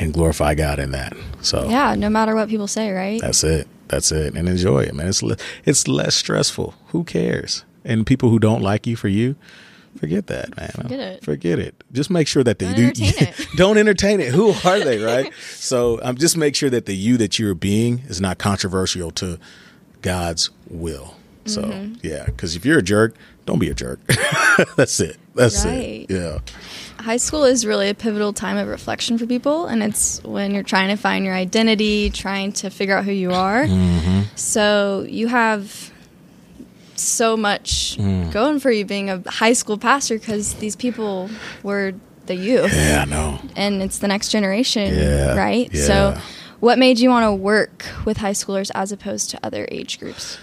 and 0.00 0.12
glorify 0.12 0.56
God 0.56 0.80
in 0.80 0.90
that. 0.90 1.12
So 1.42 1.68
yeah, 1.68 1.94
no 1.94 2.10
matter 2.10 2.34
what 2.34 2.48
people 2.48 2.66
say, 2.66 2.90
right? 2.90 3.20
that's 3.20 3.44
it. 3.44 3.68
That's 3.86 4.10
it. 4.10 4.34
And 4.34 4.48
enjoy 4.48 4.80
it, 4.80 4.94
man. 4.96 5.06
It's 5.06 5.22
le- 5.22 5.36
it's 5.64 5.86
less 5.86 6.16
stressful. 6.16 6.74
Who 6.88 7.04
cares? 7.04 7.64
And 7.86 8.06
people 8.06 8.28
who 8.28 8.38
don't 8.38 8.60
like 8.62 8.86
you 8.86 8.96
for 8.96 9.08
you, 9.08 9.36
forget 9.98 10.26
that, 10.26 10.56
man. 10.56 10.70
Forget 10.74 11.00
it. 11.00 11.24
Forget 11.24 11.58
it. 11.58 11.82
Just 11.92 12.10
make 12.10 12.26
sure 12.28 12.42
that 12.44 12.58
the 12.58 12.66
Don't 12.66 12.78
entertain 12.78 13.12
it. 13.28 13.46
don't 13.56 13.78
entertain 13.78 14.20
it. 14.20 14.34
Who 14.34 14.50
are 14.64 14.80
they, 14.80 14.98
right? 15.02 15.32
so 15.50 15.98
um, 16.02 16.16
just 16.16 16.36
make 16.36 16.54
sure 16.54 16.68
that 16.68 16.86
the 16.86 16.94
you 16.96 17.16
that 17.16 17.38
you're 17.38 17.54
being 17.54 18.00
is 18.08 18.20
not 18.20 18.38
controversial 18.38 19.10
to 19.12 19.38
God's 20.02 20.50
will. 20.68 21.14
So 21.46 21.62
Mm-hmm. 21.62 21.94
yeah, 22.02 22.24
because 22.26 22.56
if 22.56 22.64
you're 22.66 22.78
a 22.78 22.82
jerk, 22.82 23.14
don't 23.46 23.60
be 23.60 23.70
a 23.70 23.74
jerk. 23.74 24.00
That's 24.76 24.98
it. 25.00 25.16
That's 25.36 25.64
Right. 25.64 26.06
it. 26.08 26.10
Yeah. 26.10 26.38
high 26.98 27.18
school 27.18 27.44
is 27.44 27.64
really 27.64 27.88
a 27.88 27.94
pivotal 27.94 28.32
time 28.32 28.56
of 28.56 28.66
reflection 28.66 29.16
for 29.18 29.26
people 29.26 29.66
and 29.66 29.82
it's 29.82 30.20
when 30.24 30.52
you're 30.52 30.64
trying 30.64 30.88
to 30.88 30.96
find 30.96 31.24
your 31.24 31.34
identity 31.34 32.10
trying 32.10 32.50
to 32.52 32.68
figure 32.70 32.96
out 32.96 33.04
who 33.04 33.12
you 33.12 33.30
are 33.30 33.64
Mm-hmm. 33.66 34.22
so 34.34 35.06
you 35.08 35.28
have 35.28 35.92
so 36.98 37.36
much 37.36 37.96
Mm. 37.98 38.32
going 38.32 38.60
for 38.60 38.70
you 38.70 38.84
being 38.84 39.10
a 39.10 39.22
high 39.30 39.52
school 39.52 39.78
pastor 39.78 40.18
because 40.18 40.54
these 40.54 40.76
people 40.76 41.28
were 41.62 41.92
the 42.26 42.34
youth 42.34 42.72
Yeah. 42.74 43.02
I 43.02 43.04
know. 43.04 43.38
and 43.56 43.82
it's 43.82 43.98
the 43.98 44.08
next 44.08 44.30
generation 44.30 44.94
Yeah, 44.94 45.34
right 45.36 45.68
yeah. 45.72 45.82
so 45.86 46.18
what 46.60 46.78
made 46.78 46.98
you 46.98 47.08
want 47.10 47.24
to 47.24 47.32
work 47.32 47.84
with 48.04 48.16
high 48.16 48.32
schoolers 48.32 48.70
as 48.74 48.90
opposed 48.92 49.30
to 49.30 49.38
other 49.44 49.66
age 49.70 49.98
groups 50.00 50.38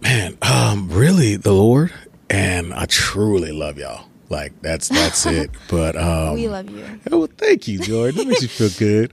Man, 0.00 0.36
um, 0.42 0.88
really 0.90 1.36
the 1.36 1.52
Lord, 1.52 1.92
and 2.28 2.74
I 2.74 2.86
truly 2.86 3.52
love 3.52 3.78
y'all. 3.78 4.06
Like 4.32 4.60
that's 4.62 4.88
that's 4.88 5.26
it. 5.26 5.50
But 5.68 5.96
um, 5.96 6.34
we 6.34 6.48
love 6.48 6.68
you 6.68 6.84
Oh, 7.10 7.18
well, 7.20 7.28
thank 7.36 7.68
you, 7.68 7.78
Jordan. 7.78 8.16
That 8.18 8.28
makes 8.28 8.42
you 8.42 8.48
feel 8.48 8.70
good. 8.78 9.12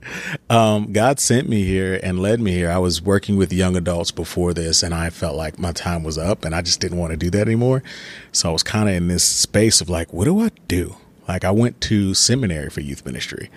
Um, 0.50 0.92
God 0.92 1.20
sent 1.20 1.48
me 1.48 1.64
here 1.64 2.00
and 2.02 2.20
led 2.20 2.40
me 2.40 2.52
here. 2.52 2.70
I 2.72 2.78
was 2.80 3.02
working 3.02 3.38
with 3.38 3.54
young 3.54 3.76
adults 3.76 4.12
before 4.12 4.54
this, 4.54 4.82
and 4.84 4.94
I 4.94 5.10
felt 5.10 5.36
like 5.36 5.60
my 5.60 5.72
time 5.74 6.04
was 6.04 6.18
up, 6.18 6.44
and 6.46 6.56
I 6.56 6.62
just 6.62 6.80
didn't 6.80 6.98
want 6.98 7.12
to 7.12 7.18
do 7.18 7.30
that 7.32 7.42
anymore. 7.42 7.84
So 8.32 8.50
I 8.50 8.54
was 8.54 8.64
kind 8.64 8.90
of 8.90 8.96
in 8.96 9.08
this 9.10 9.24
space 9.24 9.82
of 9.82 9.90
like, 9.90 10.12
what 10.14 10.26
do 10.26 10.40
I 10.40 10.50
do? 10.68 10.96
Like 11.28 11.44
I 11.44 11.52
went 11.52 11.80
to 11.82 12.14
seminary 12.14 12.70
for 12.70 12.82
youth 12.82 13.06
ministry, 13.06 13.50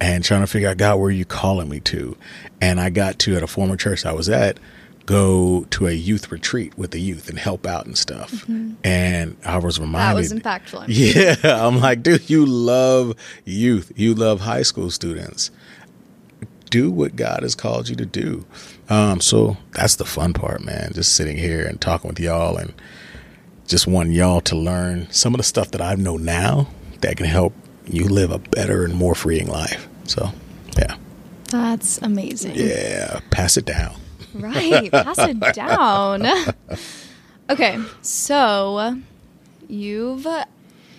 and 0.00 0.22
trying 0.24 0.42
to 0.42 0.46
figure 0.46 0.68
out 0.68 0.76
God, 0.76 0.98
where 0.98 1.08
are 1.08 1.10
you 1.10 1.24
calling 1.24 1.68
me 1.68 1.80
to? 1.80 2.16
And 2.60 2.78
I 2.80 2.90
got 2.90 3.18
to 3.20 3.36
at 3.36 3.42
a 3.42 3.46
former 3.46 3.76
church 3.76 4.04
I 4.06 4.12
was 4.12 4.28
at 4.28 4.58
go 5.06 5.64
to 5.70 5.86
a 5.86 5.92
youth 5.92 6.32
retreat 6.32 6.76
with 6.76 6.90
the 6.90 7.00
youth 7.00 7.28
and 7.28 7.38
help 7.38 7.64
out 7.64 7.86
and 7.86 7.96
stuff. 7.96 8.44
And 8.84 9.36
I 9.44 9.58
was 9.58 9.78
reminded 9.78 10.30
that 10.30 10.34
was 10.34 10.42
impactful 10.42 10.84
yeah, 10.88 11.66
I'm 11.66 11.80
like, 11.80 12.02
dude, 12.02 12.28
you 12.28 12.44
love 12.44 13.14
youth. 13.44 13.92
You 13.96 14.14
love 14.14 14.40
high 14.40 14.62
school 14.62 14.90
students. 14.90 15.50
Do 16.68 16.90
what 16.90 17.14
God 17.14 17.42
has 17.42 17.54
called 17.54 17.88
you 17.88 17.94
to 17.96 18.04
do. 18.04 18.44
Um, 18.88 19.20
so 19.20 19.56
that's 19.72 19.94
the 19.94 20.04
fun 20.04 20.32
part, 20.32 20.64
man. 20.64 20.92
Just 20.92 21.14
sitting 21.14 21.36
here 21.36 21.64
and 21.64 21.80
talking 21.80 22.08
with 22.08 22.18
y'all 22.18 22.56
and 22.56 22.74
just 23.68 23.86
wanting 23.86 24.12
y'all 24.12 24.40
to 24.42 24.56
learn 24.56 25.08
some 25.10 25.32
of 25.32 25.38
the 25.38 25.44
stuff 25.44 25.70
that 25.70 25.80
I 25.80 25.94
know 25.94 26.16
now 26.16 26.68
that 27.00 27.16
can 27.16 27.26
help 27.26 27.54
you 27.86 28.08
live 28.08 28.32
a 28.32 28.38
better 28.38 28.84
and 28.84 28.94
more 28.94 29.14
freeing 29.14 29.46
life. 29.46 29.88
So, 30.04 30.30
yeah. 30.76 30.96
that's 31.50 31.98
amazing 32.02 32.56
Yeah. 32.56 33.20
Pass 33.30 33.56
it 33.56 33.64
down. 33.64 33.94
Right, 34.40 34.90
pass 34.90 35.18
it 35.18 35.40
down. 35.54 36.26
okay, 37.50 37.78
so 38.02 38.98
you've 39.68 40.26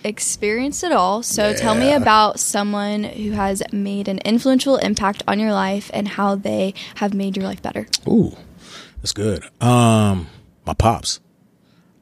experienced 0.04 0.84
it 0.84 0.92
all. 0.92 1.22
So 1.22 1.54
tell 1.54 1.74
me 1.74 1.92
about 1.92 2.40
someone 2.40 3.04
who 3.04 3.32
has 3.32 3.62
made 3.72 4.08
an 4.08 4.18
influential 4.18 4.76
impact 4.76 5.22
on 5.28 5.38
your 5.38 5.52
life 5.52 5.90
and 5.92 6.08
how 6.08 6.34
they 6.34 6.74
have 6.96 7.14
made 7.14 7.36
your 7.36 7.44
life 7.44 7.62
better. 7.62 7.86
Ooh, 8.06 8.36
that's 8.96 9.12
good. 9.12 9.44
Um, 9.60 10.28
my 10.66 10.74
pops, 10.74 11.20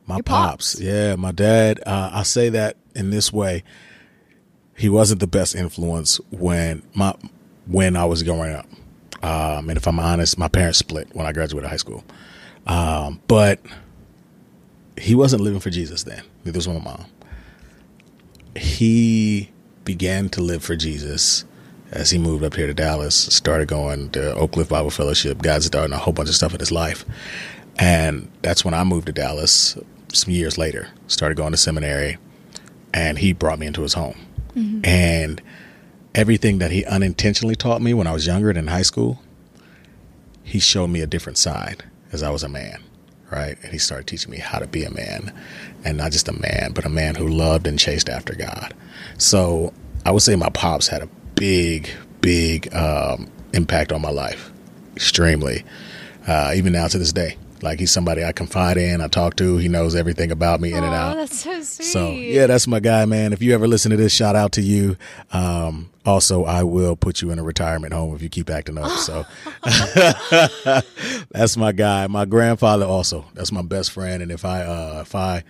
my 0.07 0.21
pops. 0.21 0.75
pops. 0.75 0.81
Yeah, 0.81 1.17
my 1.17 1.33
dad. 1.33 1.81
Uh, 1.87 2.11
I 2.13 2.23
say 2.23 2.49
that 2.51 2.77
in 2.95 3.11
this 3.11 3.33
way. 3.33 3.65
He 4.79 4.91
wasn't 4.91 5.21
the 5.21 5.27
best 5.27 5.55
influence 5.55 6.21
when 6.31 6.83
my 6.93 7.15
when 7.67 7.97
I 7.97 8.05
was 8.05 8.23
growing 8.23 8.53
up. 8.53 8.67
Um, 9.23 9.69
and 9.69 9.77
if 9.77 9.87
I'm 9.87 9.99
honest, 9.99 10.39
my 10.39 10.49
parents 10.49 10.79
split 10.79 11.09
when 11.15 11.27
I 11.27 11.33
graduated 11.33 11.71
high 11.71 11.77
school. 11.77 12.05
Um, 12.67 13.21
but 13.29 13.61
he 14.99 15.15
wasn't 15.15 15.43
living 15.43 15.61
for 15.61 15.71
Jesus 15.71 16.05
then. 16.05 16.23
Neither 16.45 16.59
was 16.59 16.69
my 16.69 16.79
mom. 16.79 17.07
He 18.55 19.51
began 19.85 20.29
to 20.31 20.41
live 20.41 20.65
for 20.65 20.77
Jesus 20.77 21.45
as 21.93 22.11
he 22.11 22.19
moved 22.19 22.43
up 22.43 22.55
here 22.55 22.67
to 22.67 22.75
Dallas, 22.75 23.15
started 23.15 23.69
going 23.69 24.11
to 24.11 24.35
Oak 24.35 24.53
Cliff 24.53 24.69
Bible 24.69 24.91
Fellowship. 24.91 25.41
God 25.43 25.63
started 25.63 25.95
a 25.95 25.99
whole 25.99 26.13
bunch 26.13 26.29
of 26.29 26.35
stuff 26.35 26.53
in 26.53 26.61
his 26.61 26.73
life. 26.73 27.05
And 27.79 28.31
that's 28.43 28.65
when 28.65 28.75
I 28.75 28.85
moved 28.85 29.07
to 29.07 29.13
Dallas 29.13 29.79
some 30.13 30.33
years 30.33 30.57
later, 30.57 30.89
started 31.09 31.37
going 31.37 31.53
to 31.53 31.59
seminary, 31.59 32.17
and 32.95 33.19
he 33.19 33.33
brought 33.33 33.59
me 33.59 33.67
into 33.67 33.83
his 33.83 33.93
home. 33.95 34.19
And 34.85 35.43
everything 36.17 36.59
that 36.59 36.71
he 36.71 36.85
unintentionally 36.87 37.55
taught 37.55 37.83
me 37.83 37.93
when 37.93 38.07
I 38.07 38.13
was 38.13 38.27
younger 38.27 38.49
and 38.49 38.59
in 38.59 38.67
high 38.67 38.83
school, 38.83 39.21
he 40.43 40.59
showed 40.59 40.89
me 40.89 41.03
a 41.03 41.07
different 41.07 41.37
side 41.37 41.85
as 42.11 42.23
I 42.23 42.31
was 42.31 42.43
a 42.43 42.49
man, 42.49 42.83
right? 43.31 43.59
And 43.63 43.71
he 43.71 43.79
started 43.79 44.07
teaching 44.07 44.31
me 44.31 44.39
how 44.39 44.59
to 44.59 44.67
be 44.67 44.83
a 44.83 44.91
man, 44.91 45.33
and 45.85 45.99
not 45.99 46.13
just 46.13 46.29
a 46.29 46.33
man, 46.33 46.73
but 46.75 46.87
a 46.87 46.89
man 46.89 47.15
who 47.17 47.29
loved 47.29 47.67
and 47.67 47.79
chased 47.79 48.09
after 48.09 48.35
God. 48.35 48.75
So 49.19 49.75
I 50.07 50.11
would 50.11 50.23
say 50.23 50.37
my 50.37 50.49
pops 50.49 50.89
had 50.89 51.03
a 51.03 51.09
big, 51.35 51.91
big 52.23 52.75
um, 52.75 53.31
impact 53.53 53.93
on 53.93 54.01
my 54.01 54.11
life, 54.11 54.51
extremely. 54.95 55.65
Uh, 56.27 56.53
even 56.57 56.73
now 56.73 56.89
to 56.89 56.99
this 56.99 57.13
day, 57.13 57.37
like 57.63 57.79
he's 57.79 57.91
somebody 57.91 58.25
I 58.25 58.33
confide 58.33 58.77
in, 58.77 59.01
I 59.01 59.09
talk 59.09 59.37
to. 59.37 59.57
He 59.57 59.69
knows 59.69 59.95
everything 59.95 60.31
about 60.31 60.61
me 60.61 60.73
in 60.73 60.85
and 60.85 60.95
out. 60.95 61.17
Oh, 61.17 61.21
that's 61.21 61.41
so 61.41 61.63
sweet. 61.63 61.87
So 61.87 62.11
yeah, 62.11 62.47
that's 62.47 62.67
my 62.67 62.81
guy, 62.81 63.05
man. 63.05 63.33
If 63.33 63.43
you 63.43 63.55
ever 63.55 63.67
listen 63.67 63.91
to 63.91 63.97
this, 63.97 64.13
shout 64.13 64.37
out 64.37 64.53
to 64.53 64.63
you. 64.63 64.97
Um, 65.33 65.91
also, 66.05 66.45
I 66.45 66.63
will 66.63 66.97
put 66.97 67.23
you 67.23 67.31
in 67.31 67.39
a 67.39 67.43
retirement 67.43 67.93
home 67.93 68.15
if 68.15 68.23
you 68.23 68.29
keep 68.29 68.51
acting 68.51 68.79
up. 68.79 68.91
So 68.99 69.25
that's 71.31 71.57
my 71.57 71.73
guy. 71.73 72.07
My 72.07 72.25
grandfather 72.25 72.87
also. 72.87 73.25
That's 73.35 73.53
my 73.53 73.63
best 73.63 73.91
friend. 73.91 74.23
And 74.23 74.31
if 74.31 74.45
I 74.45 74.63
uh, 74.63 74.99
if 75.03 75.15
I 75.15 75.43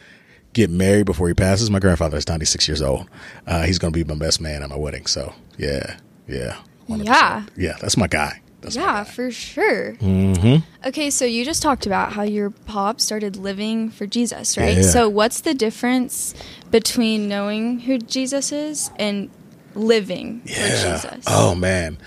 get 0.53 0.71
married 0.71 1.07
before 1.07 1.29
he 1.29 1.35
passes, 1.35 1.71
my 1.71 1.79
grandfather 1.79 2.17
is 2.17 2.29
ninety 2.29 2.47
six 2.47 2.67
years 2.69 2.81
old. 2.83 3.09
Uh, 3.47 3.63
he's 3.65 3.79
gonna 3.79 3.91
be 3.91 4.05
my 4.05 4.15
best 4.15 4.41
man 4.41 4.63
at 4.63 4.69
my 4.69 4.77
wedding. 4.77 5.07
So 5.07 5.35
yeah, 5.59 5.99
yeah, 6.29 6.57
100%. 6.89 7.05
Yeah. 7.05 7.45
yeah. 7.57 7.77
That's 7.81 7.97
my 7.97 8.07
guy. 8.07 8.41
That's 8.67 8.77
yeah, 8.77 9.05
for 9.05 9.31
sure. 9.31 9.95
Mm-hmm. 9.95 10.89
Okay, 10.89 11.11
so 11.11 11.25
you 11.25 11.45
just 11.45 11.63
talked 11.63 11.87
about 11.87 12.13
how 12.13 12.23
your 12.23 12.51
pop 12.51 13.01
started 13.01 13.37
living 13.37 13.91
for 13.91 14.07
Jesus, 14.07 14.59
right? 14.59 14.77
Yeah. 14.79 14.83
So 14.83 15.09
what's 15.09 15.41
the 15.41 15.55
difference 15.55 16.35
between 16.71 17.29
knowing 17.29 17.81
who 17.81 17.99
Jesus 17.99 18.53
is 18.53 18.91
and 18.99 19.31
living 19.75 20.41
for 20.41 20.49
Jesus? 20.49 21.25
Oh 21.27 21.55
man. 21.55 21.99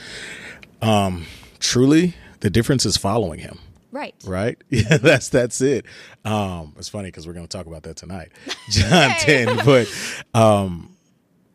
Um, 0.81 1.25
truly, 1.59 2.15
the 2.41 2.49
difference 2.49 2.85
is 2.85 2.97
following 2.97 3.39
him. 3.39 3.59
Right. 3.91 4.15
right? 4.25 4.57
Yeah, 4.69 4.97
that's 4.97 5.29
that's 5.29 5.61
it. 5.61 5.85
Um, 6.25 6.75
it's 6.77 6.89
funny 6.89 7.07
because 7.07 7.25
we're 7.25 7.33
going 7.33 7.47
to 7.47 7.57
talk 7.57 7.65
about 7.65 7.83
that 7.83 7.95
tonight, 7.95 8.31
John 8.69 9.11
ten. 9.19 9.57
But 9.65 9.91
um, 10.33 10.95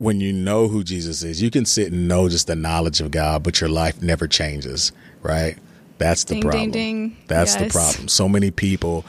when 0.05 0.21
you 0.21 0.33
know 0.33 0.69
who 0.69 0.85
Jesus 0.85 1.23
is, 1.23 1.41
you 1.41 1.51
can 1.51 1.65
sit 1.65 1.91
and 1.91 2.07
know 2.07 2.29
just 2.29 2.47
the 2.47 2.55
knowledge 2.55 3.01
of 3.01 3.11
God, 3.11 3.43
but 3.43 3.61
your 3.61 3.71
life 3.71 4.03
never 4.03 4.29
changes, 4.29 4.93
right? 5.23 5.57
That's 5.97 6.25
the 6.25 6.35
Ding, 6.35 6.41
ding, 6.43 6.51
problem. 6.51 6.71
ding. 6.73 7.17
That's 7.27 7.57
the 7.57 7.71
problem. 7.71 8.09
So 8.09 8.29
many 8.29 8.51
people 8.51 9.05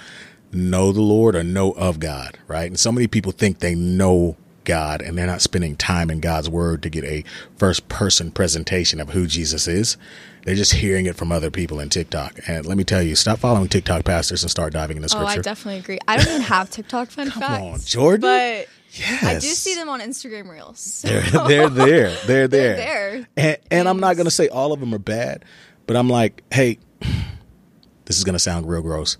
know 0.53 0.93
the 0.93 1.01
Lord 1.01 1.35
or 1.35 1.43
know 1.43 1.71
of 1.73 1.99
God, 1.99 2.37
right? 2.47 2.67
And 2.67 2.79
so 2.79 2.91
many 2.91 3.07
people 3.07 3.33
think 3.33 3.59
they 3.59 3.75
know 3.75 4.37
God 4.63 5.01
and 5.01 5.17
they're 5.17 5.27
not 5.27 5.41
spending 5.41 5.75
time 5.75 6.09
in 6.09 6.21
God's 6.21 6.49
word 6.49 6.81
to 6.83 6.89
get 6.89 7.03
a 7.03 7.23
first 7.57 7.87
person 7.89 8.31
presentation 8.31 8.99
of 9.01 9.09
who 9.09 9.27
Jesus 9.27 9.67
is. 9.67 9.97
They're 10.43 10.55
just 10.55 10.73
hearing 10.73 11.07
it 11.07 11.15
from 11.15 11.31
other 11.31 11.51
people 11.51 11.79
in 11.79 11.89
TikTok. 11.89 12.39
And 12.47 12.65
let 12.65 12.77
me 12.77 12.83
tell 12.83 13.01
you, 13.01 13.15
stop 13.15 13.39
following 13.39 13.67
TikTok 13.67 14.05
pastors 14.05 14.43
and 14.43 14.49
start 14.51 14.73
diving 14.73 14.97
into 14.97 15.09
scripture. 15.09 15.37
Oh 15.37 15.39
i 15.39 15.41
definitely 15.41 15.79
agree. 15.79 15.99
I 16.07 16.17
don't 16.17 16.27
even 16.27 16.41
have 16.41 16.69
TikTok 16.69 17.09
fun 17.09 17.31
Come 17.31 17.41
facts. 17.41 17.63
on, 17.63 17.79
Jordan. 17.81 18.21
But 18.21 18.67
yes. 18.95 19.23
I 19.23 19.33
do 19.39 19.47
see 19.47 19.75
them 19.75 19.89
on 19.89 19.99
Instagram 19.99 20.49
Reels. 20.49 21.01
They're, 21.01 21.21
they're 21.21 21.69
there. 21.69 22.09
They're 22.25 22.47
there. 22.47 22.75
there. 22.75 23.27
And, 23.37 23.57
and 23.71 23.89
I'm 23.89 23.99
not 23.99 24.15
going 24.15 24.25
to 24.25 24.31
say 24.31 24.47
all 24.47 24.73
of 24.73 24.79
them 24.79 24.93
are 24.93 24.99
bad, 24.99 25.43
but 25.87 25.95
I'm 25.95 26.09
like, 26.09 26.43
hey, 26.51 26.79
this 28.05 28.17
is 28.17 28.23
going 28.23 28.33
to 28.33 28.39
sound 28.39 28.67
real 28.67 28.81
gross, 28.81 29.17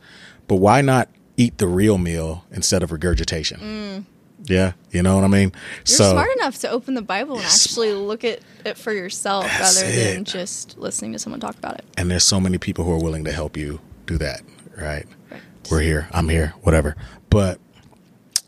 but 0.48 0.56
why 0.56 0.82
not 0.82 1.10
eat 1.38 1.58
the 1.58 1.68
real 1.68 1.98
meal 1.98 2.46
instead 2.52 2.84
of 2.84 2.92
regurgitation? 2.92 4.06
Yeah, 4.44 4.74
you 4.92 5.02
know 5.02 5.16
what 5.16 5.24
I 5.24 5.28
mean. 5.28 5.52
Mm. 5.52 5.56
You're 5.78 5.86
so 5.86 6.12
smart 6.12 6.30
enough 6.38 6.60
to 6.60 6.70
open 6.70 6.94
the 6.94 7.02
Bible 7.02 7.38
and 7.38 7.46
actually 7.46 7.94
look 7.94 8.24
at 8.24 8.42
it 8.64 8.78
for 8.78 8.94
yourself 8.94 9.46
rather 9.46 9.92
than 9.92 10.24
just 10.24 10.78
listening 10.78 11.14
to 11.14 11.20
someone 11.20 11.40
talk 11.40 11.58
about 11.58 11.80
it. 11.80 11.86
and 11.98 12.12
there's 12.12 12.24
so 12.24 12.40
many 12.40 12.58
people 12.58 12.86
who 12.86 12.92
are 12.92 13.02
willing 13.02 13.24
to 13.26 13.32
help 13.32 13.58
you 13.58 13.80
do 14.06 14.18
that, 14.20 14.42
right? 14.78 15.08
Right. 15.32 15.42
We're 15.72 15.82
here. 15.82 16.08
I'm 16.12 16.30
here. 16.30 16.54
Whatever. 16.62 16.96
But 17.30 17.60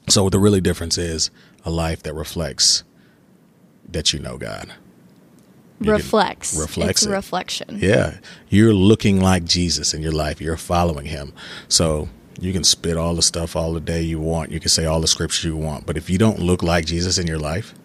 so 0.09 0.29
the 0.29 0.39
really 0.39 0.61
difference 0.61 0.97
is 0.97 1.29
a 1.65 1.69
life 1.69 2.03
that 2.03 2.13
reflects 2.13 2.83
that 3.89 4.13
you 4.13 4.19
know 4.19 4.37
God. 4.37 4.73
You 5.79 5.91
reflects. 5.91 6.57
reflects 6.59 7.05
it. 7.05 7.09
reflection. 7.09 7.77
Yeah, 7.79 8.17
you're 8.49 8.73
looking 8.73 9.21
like 9.21 9.45
Jesus 9.45 9.93
in 9.93 10.01
your 10.01 10.11
life. 10.11 10.41
You're 10.41 10.57
following 10.57 11.05
him. 11.05 11.33
So 11.67 12.09
you 12.39 12.51
can 12.51 12.63
spit 12.63 12.97
all 12.97 13.13
the 13.15 13.21
stuff 13.21 13.55
all 13.55 13.73
the 13.73 13.79
day 13.79 14.01
you 14.01 14.19
want. 14.19 14.51
You 14.51 14.59
can 14.59 14.69
say 14.69 14.85
all 14.85 15.01
the 15.01 15.07
scripture 15.07 15.47
you 15.47 15.57
want. 15.57 15.85
But 15.85 15.97
if 15.97 16.09
you 16.09 16.17
don't 16.17 16.39
look 16.39 16.63
like 16.63 16.85
Jesus 16.85 17.17
in 17.17 17.27
your 17.27 17.37
life, 17.37 17.75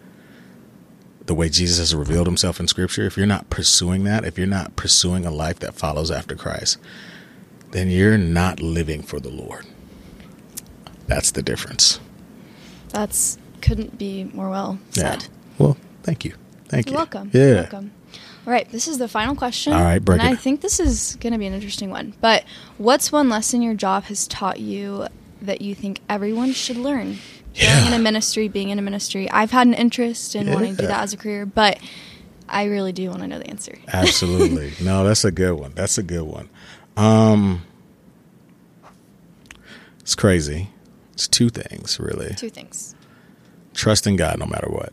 the 1.26 1.34
way 1.34 1.48
Jesus 1.48 1.78
has 1.78 1.94
revealed 1.94 2.26
himself 2.26 2.58
in 2.58 2.66
scripture, 2.66 3.04
if 3.04 3.16
you're 3.16 3.26
not 3.26 3.50
pursuing 3.50 4.04
that, 4.04 4.24
if 4.24 4.38
you're 4.38 4.46
not 4.46 4.74
pursuing 4.74 5.26
a 5.26 5.30
life 5.30 5.58
that 5.60 5.74
follows 5.74 6.10
after 6.10 6.34
Christ, 6.34 6.78
then 7.72 7.90
you're 7.90 8.18
not 8.18 8.60
living 8.60 9.02
for 9.02 9.20
the 9.20 9.30
Lord. 9.30 9.66
That's 11.06 11.30
the 11.30 11.42
difference. 11.42 12.00
That's 12.92 13.38
couldn't 13.60 13.98
be 13.98 14.24
more 14.24 14.50
well 14.50 14.78
said. 14.90 15.22
Yeah. 15.22 15.28
Well, 15.58 15.76
thank 16.02 16.24
you. 16.24 16.34
Thank 16.68 16.86
You're 16.86 16.94
you. 16.94 16.96
welcome. 16.98 17.30
Yeah. 17.32 17.44
You're 17.44 17.54
welcome. 17.56 17.92
All 18.44 18.52
right, 18.52 18.68
this 18.70 18.88
is 18.88 18.98
the 18.98 19.06
final 19.06 19.36
question. 19.36 19.72
All 19.72 19.80
right, 19.82 20.04
break 20.04 20.20
and 20.20 20.28
it. 20.28 20.32
I 20.32 20.36
think 20.36 20.62
this 20.62 20.80
is 20.80 21.16
going 21.20 21.32
to 21.32 21.38
be 21.38 21.46
an 21.46 21.52
interesting 21.52 21.90
one. 21.90 22.14
But 22.20 22.44
what's 22.76 23.12
one 23.12 23.28
lesson 23.28 23.62
your 23.62 23.74
job 23.74 24.04
has 24.04 24.26
taught 24.26 24.58
you 24.58 25.06
that 25.42 25.62
you 25.62 25.76
think 25.76 26.00
everyone 26.08 26.52
should 26.52 26.76
learn? 26.76 27.18
Yeah. 27.54 27.76
Being 27.76 27.94
in 27.94 28.00
a 28.00 28.02
ministry, 28.02 28.48
being 28.48 28.70
in 28.70 28.78
a 28.78 28.82
ministry. 28.82 29.30
I've 29.30 29.52
had 29.52 29.66
an 29.68 29.74
interest 29.74 30.34
in 30.34 30.50
wanting 30.50 30.74
to 30.76 30.82
do 30.82 30.88
that 30.88 31.02
as 31.02 31.12
a 31.12 31.16
career, 31.16 31.46
but 31.46 31.78
I 32.48 32.64
really 32.64 32.92
do 32.92 33.08
want 33.10 33.20
to 33.20 33.28
know 33.28 33.38
the 33.38 33.48
answer. 33.48 33.78
Absolutely. 33.86 34.72
no, 34.84 35.04
that's 35.04 35.24
a 35.24 35.30
good 35.30 35.52
one. 35.54 35.72
That's 35.74 35.98
a 35.98 36.02
good 36.02 36.24
one. 36.24 36.48
Um 36.96 37.62
It's 40.00 40.14
crazy. 40.14 40.70
It's 41.22 41.28
two 41.28 41.50
things, 41.50 42.00
really. 42.00 42.34
Two 42.34 42.50
things. 42.50 42.96
Trust 43.74 44.08
in 44.08 44.16
God 44.16 44.40
no 44.40 44.46
matter 44.46 44.66
what. 44.68 44.92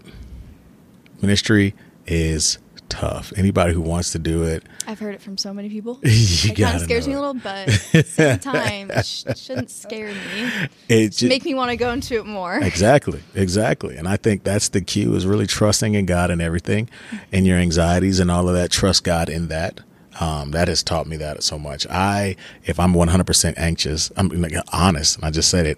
Ministry 1.23 1.73
is 2.05 2.59
tough. 2.87 3.33
Anybody 3.35 3.73
who 3.73 3.81
wants 3.81 4.11
to 4.11 4.19
do 4.19 4.43
it, 4.43 4.63
I've 4.85 4.99
heard 4.99 5.15
it 5.15 5.23
from 5.23 5.39
so 5.39 5.55
many 5.55 5.69
people. 5.69 5.99
you 6.03 6.51
it 6.51 6.55
kind 6.55 6.75
of 6.75 6.83
scares 6.83 7.07
me 7.07 7.13
a 7.13 7.19
little, 7.19 7.33
but 7.33 7.67
at 7.67 7.91
the 7.91 8.03
same 8.03 8.39
time, 8.53 8.91
it 8.91 9.07
sh- 9.07 9.23
shouldn't 9.37 9.71
scare 9.71 10.09
me. 10.09 10.69
It 10.87 11.09
Just 11.13 11.23
make 11.23 11.45
me 11.45 11.55
want 11.55 11.71
to 11.71 11.77
go 11.77 11.89
into 11.89 12.19
it 12.19 12.27
more. 12.27 12.59
Exactly, 12.59 13.23
exactly. 13.33 13.97
And 13.97 14.07
I 14.07 14.17
think 14.17 14.43
that's 14.43 14.69
the 14.69 14.81
cue 14.81 15.15
is 15.15 15.25
really 15.25 15.47
trusting 15.47 15.95
in 15.95 16.05
God 16.05 16.29
and 16.29 16.43
everything 16.43 16.91
and 17.31 17.47
your 17.47 17.57
anxieties 17.57 18.19
and 18.19 18.29
all 18.29 18.47
of 18.47 18.53
that. 18.53 18.69
Trust 18.69 19.03
God 19.03 19.29
in 19.29 19.47
that. 19.47 19.81
Um, 20.19 20.51
that 20.51 20.67
has 20.67 20.83
taught 20.83 21.07
me 21.07 21.15
that 21.17 21.43
so 21.43 21.57
much. 21.57 21.87
I, 21.87 22.35
if 22.65 22.77
I'm 22.79 22.93
100% 22.93 23.53
anxious, 23.55 24.11
I'm 24.17 24.27
like, 24.29 24.53
honest, 24.73 25.15
and 25.15 25.23
I 25.23 25.31
just 25.31 25.49
said 25.49 25.65
it, 25.65 25.77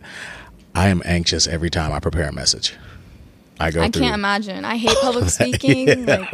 I 0.76 0.88
am 0.90 1.02
anxious 1.06 1.48
every 1.48 1.70
time 1.70 1.92
I 1.92 2.00
prepare 2.00 2.30
a 2.30 2.34
message. 2.34 2.76
I 3.60 3.70
go 3.70 3.84
I 3.84 3.90
through. 3.92 4.02
can't 4.02 4.16
imagine. 4.16 4.66
I 4.66 4.76
hate 4.78 4.98
public 5.02 5.30
speaking. 5.30 6.06
Like, 6.08 6.34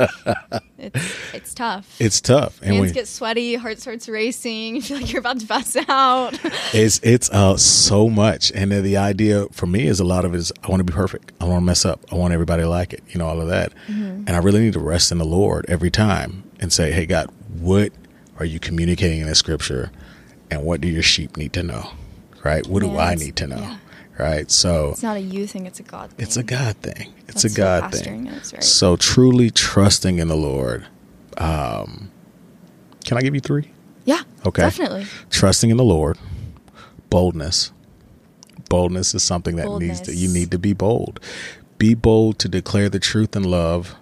it's 0.78 1.34
it's 1.34 1.54
tough. 1.54 1.95
It's 2.00 2.21
tough. 2.21 2.62
And 2.62 2.71
Hands 2.71 2.82
when, 2.86 2.93
get 2.93 3.08
sweaty, 3.08 3.56
heart 3.56 3.80
starts 3.80 4.08
racing. 4.08 4.76
You 4.78 4.82
feel 4.82 4.97
like 4.97 5.12
you're 5.12 5.19
about 5.19 5.39
to 5.41 5.47
pass 5.47 5.76
out. 5.89 6.39
It's 6.73 7.00
it's 7.04 7.30
uh 7.32 7.58
so 7.58 8.10
much, 8.10 8.52
and 8.54 8.71
the 8.71 8.95
idea 8.97 9.47
for 9.52 9.65
me 9.67 9.88
is 9.88 10.00
a 10.00 10.06
lot 10.06 10.23
of 10.23 10.34
it 10.34 10.38
is 10.38 10.54
I 10.63 10.69
want 10.69 10.80
to 10.80 10.84
be 10.86 10.93
perfect. 10.93 11.34
I 11.41 11.45
want 11.45 11.62
to 11.62 11.65
mess 11.65 11.84
up. 11.86 12.00
I 12.12 12.15
want 12.15 12.34
everybody 12.34 12.63
to 12.63 12.69
like 12.69 12.93
it. 12.93 13.04
You 13.10 13.19
know 13.19 13.28
all 13.28 13.41
of 13.41 13.47
that, 13.50 13.73
and 13.88 14.30
I 14.30 14.38
really 14.38 14.62
need 14.62 14.73
to 14.73 14.80
rest 14.80 15.12
in 15.12 15.17
the 15.17 15.26
Lord 15.26 15.65
every 15.67 15.91
time 15.91 16.43
and 16.62 16.71
say, 16.71 16.91
"Hey 16.93 17.06
God, 17.06 17.30
what 17.60 17.91
are 18.39 18.45
you 18.45 18.60
communicating 18.60 19.19
in 19.19 19.28
the 19.28 19.36
Scripture, 19.36 19.91
and 20.50 20.63
what 20.63 20.80
do 20.80 20.88
your 20.88 21.04
sheep 21.04 21.36
need 21.36 21.52
to 21.54 21.63
know? 21.63 21.91
Right? 22.43 22.65
What 22.67 22.82
do 22.84 22.97
I 22.97 23.15
need 23.15 23.36
to 23.38 23.47
know? 23.47 23.58
yeah. 23.60 23.78
Right? 24.19 24.49
So 24.49 24.91
it's 24.91 25.03
not 25.03 25.17
a 25.17 25.21
you 25.21 25.45
thing; 25.45 25.65
it's 25.65 25.80
a 25.80 25.84
God 25.84 26.12
thing. 26.12 26.25
it's 26.25 26.38
a 26.38 26.43
God 26.43 26.75
thing. 26.77 27.13
It's 27.27 27.43
That's 27.43 27.56
a 27.56 27.58
God 27.58 27.93
thing. 27.93 28.27
is, 28.27 28.53
right? 28.53 28.63
So 28.63 28.95
truly 28.95 29.51
trusting 29.51 30.17
in 30.19 30.27
the 30.27 30.36
Lord. 30.36 30.88
Um, 31.38 32.12
can 33.06 33.17
I 33.17 33.21
give 33.21 33.36
you 33.36 33.41
three? 33.41 33.71
Yeah. 34.06 34.21
Okay. 34.45 34.63
Definitely. 34.63 35.06
trusting 35.30 35.69
in 35.69 35.77
the 35.77 35.84
Lord, 35.84 36.17
boldness. 37.10 37.71
Boldness 38.69 39.13
is 39.13 39.23
something 39.23 39.56
that 39.58 39.69
needs 39.80 40.01
to 40.01 40.15
you 40.15 40.27
need 40.27 40.51
to 40.51 40.60
be 40.60 40.73
bold. 40.73 41.19
Be 41.77 41.93
bold 41.93 42.39
to 42.39 42.49
declare 42.49 42.89
the 42.89 42.99
truth 42.99 43.36
in 43.36 43.43
love, 43.43 43.95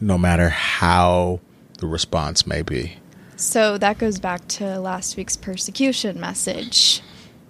no 0.00 0.16
matter 0.16 0.48
how 0.48 1.40
the 1.78 1.86
response 1.86 2.46
may 2.46 2.62
be. 2.62 2.98
So 3.36 3.76
that 3.78 3.98
goes 3.98 4.20
back 4.20 4.46
to 4.48 4.78
last 4.78 5.16
week's 5.16 5.36
persecution 5.36 6.20
message 6.20 7.02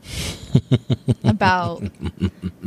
about 1.24 1.82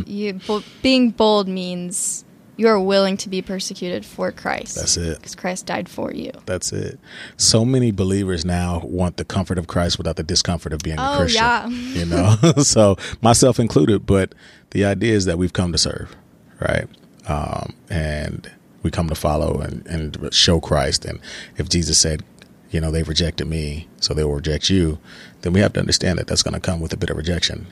you 0.06 0.40
being 0.82 1.12
bold 1.12 1.48
means 1.48 2.24
you 2.58 2.68
are 2.68 2.80
willing 2.80 3.18
to 3.18 3.30
be 3.30 3.42
persecuted 3.42 4.04
for 4.04 4.32
Christ. 4.32 4.76
That's 4.76 4.98
it. 4.98 5.18
Because 5.18 5.36
Christ 5.36 5.68
died 5.68 5.88
for 5.88 6.12
you. 6.12 6.32
That's 6.48 6.74
it. 6.74 7.00
So 7.38 7.64
many 7.64 7.92
believers 7.92 8.44
now 8.46 8.80
want 8.84 9.18
the 9.18 9.26
comfort 9.26 9.60
of 9.60 9.68
Christ 9.68 10.00
without 10.00 10.16
the 10.16 10.24
discomfort 10.24 10.74
of 10.74 10.80
being 10.80 10.98
a 10.98 11.12
Oh, 11.14 11.18
Christian. 11.18 11.44
yeah. 11.44 11.68
You 11.68 12.06
know, 12.06 12.36
so 12.64 12.98
myself 13.22 13.60
included. 13.60 14.06
But 14.08 14.34
the 14.72 14.86
idea 14.86 15.14
is 15.14 15.26
that 15.26 15.38
we've 15.38 15.54
come 15.54 15.72
to 15.72 15.78
serve, 15.78 16.16
right? 16.60 16.88
Um, 17.28 17.74
and 17.92 18.50
we 18.82 18.90
come 18.90 19.08
to 19.10 19.16
follow 19.16 19.60
and, 19.60 19.86
and 19.86 20.34
show 20.34 20.60
Christ. 20.60 21.06
And 21.06 21.20
if 21.58 21.70
Jesus 21.70 22.00
said, 22.00 22.24
you 22.70 22.82
know, 22.82 22.92
they've 22.92 23.08
rejected 23.08 23.48
me, 23.48 23.88
so 24.00 24.14
they 24.14 24.24
will 24.24 24.36
reject 24.36 24.70
you, 24.70 25.00
then 25.42 25.54
we 25.54 25.60
have 25.60 25.74
to 25.74 25.80
understand 25.80 26.20
that 26.20 26.28
that's 26.28 26.44
going 26.44 26.54
to 26.54 26.60
come 26.60 26.80
with 26.80 26.94
a 26.94 26.98
bit 26.98 27.10
of 27.10 27.18
rejection. 27.18 27.68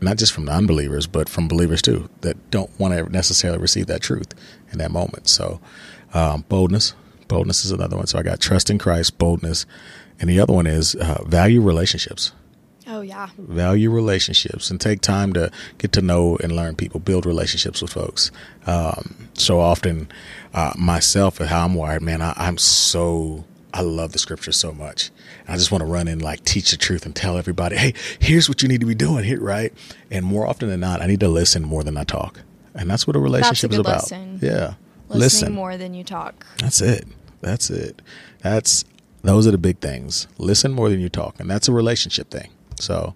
Not 0.00 0.18
just 0.18 0.32
from 0.32 0.48
unbelievers, 0.48 1.06
but 1.06 1.28
from 1.28 1.48
believers 1.48 1.80
too, 1.80 2.08
that 2.20 2.50
don't 2.50 2.70
want 2.78 2.94
to 2.94 3.10
necessarily 3.10 3.58
receive 3.58 3.86
that 3.86 4.02
truth 4.02 4.34
in 4.72 4.78
that 4.78 4.90
moment. 4.90 5.28
So, 5.28 5.60
um, 6.12 6.44
boldness, 6.48 6.94
Boldness 7.28 7.64
is 7.64 7.70
another 7.70 7.96
one. 7.96 8.06
So 8.06 8.18
I 8.18 8.22
got 8.22 8.40
trust 8.40 8.70
in 8.70 8.78
Christ, 8.78 9.18
boldness, 9.18 9.66
and 10.20 10.28
the 10.30 10.40
other 10.40 10.52
one 10.52 10.66
is 10.66 10.94
uh, 10.94 11.22
value 11.26 11.60
relationships. 11.60 12.32
Oh 12.86 13.00
yeah. 13.00 13.30
Value 13.38 13.90
relationships 13.90 14.70
and 14.70 14.80
take 14.80 15.00
time 15.00 15.32
to 15.32 15.50
get 15.78 15.92
to 15.92 16.02
know 16.02 16.36
and 16.42 16.52
learn 16.52 16.76
people, 16.76 17.00
build 17.00 17.24
relationships 17.24 17.80
with 17.80 17.92
folks. 17.92 18.30
Um, 18.66 19.30
so 19.32 19.58
often, 19.58 20.08
uh, 20.52 20.74
myself 20.76 21.40
and 21.40 21.48
how 21.48 21.64
I'm 21.64 21.74
wired, 21.74 22.02
man, 22.02 22.20
I, 22.20 22.34
I'm 22.36 22.58
so 22.58 23.44
I 23.74 23.80
love 23.80 24.12
the 24.12 24.20
scripture 24.20 24.52
so 24.52 24.72
much. 24.72 25.10
I 25.48 25.56
just 25.56 25.72
want 25.72 25.82
to 25.82 25.86
run 25.86 26.06
in 26.06 26.20
like 26.20 26.44
teach 26.44 26.70
the 26.70 26.76
truth 26.76 27.04
and 27.04 27.14
tell 27.14 27.36
everybody, 27.36 27.76
hey, 27.76 27.94
here's 28.20 28.48
what 28.48 28.62
you 28.62 28.68
need 28.68 28.80
to 28.80 28.86
be 28.86 28.94
doing 28.94 29.24
here, 29.24 29.40
right? 29.40 29.72
And 30.12 30.24
more 30.24 30.46
often 30.46 30.68
than 30.68 30.78
not, 30.78 31.02
I 31.02 31.06
need 31.06 31.18
to 31.20 31.28
listen 31.28 31.64
more 31.64 31.82
than 31.82 31.96
I 31.96 32.04
talk. 32.04 32.40
And 32.76 32.88
that's 32.88 33.04
what 33.04 33.16
a 33.16 33.18
relationship 33.18 33.72
That's 33.72 33.78
a 33.78 33.80
is 33.80 33.80
about. 33.80 33.94
lesson. 33.94 34.38
Yeah. 34.40 34.74
Listening 35.08 35.18
listen. 35.18 35.52
more 35.54 35.76
than 35.76 35.92
you 35.92 36.04
talk. 36.04 36.46
That's 36.58 36.80
it. 36.80 37.06
That's 37.40 37.68
it. 37.68 38.00
That's 38.42 38.84
those 39.22 39.46
are 39.46 39.50
the 39.50 39.58
big 39.58 39.78
things. 39.80 40.28
Listen 40.38 40.72
more 40.72 40.88
than 40.88 41.00
you 41.00 41.08
talk, 41.08 41.40
and 41.40 41.50
that's 41.50 41.66
a 41.68 41.72
relationship 41.72 42.30
thing. 42.30 42.50
So, 42.78 43.14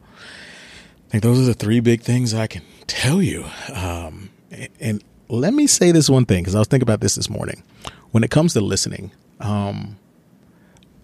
I 1.07 1.11
think 1.11 1.23
those 1.23 1.39
are 1.39 1.45
the 1.45 1.55
three 1.55 1.81
big 1.81 2.03
things 2.03 2.35
I 2.35 2.47
can 2.47 2.63
tell 2.87 3.23
you. 3.23 3.45
Um, 3.73 4.31
and, 4.51 4.69
and 4.81 5.05
let 5.29 5.55
me 5.55 5.67
say 5.67 5.93
this 5.93 6.11
one 6.11 6.25
thing 6.27 6.43
because 6.43 6.55
I 6.55 6.59
was 6.59 6.69
thinking 6.69 6.85
about 6.85 7.01
this 7.01 7.15
this 7.15 7.31
morning. 7.31 7.63
When 8.11 8.25
it 8.25 8.31
comes 8.31 8.55
to 8.55 8.61
listening, 8.61 9.13
um, 9.41 9.97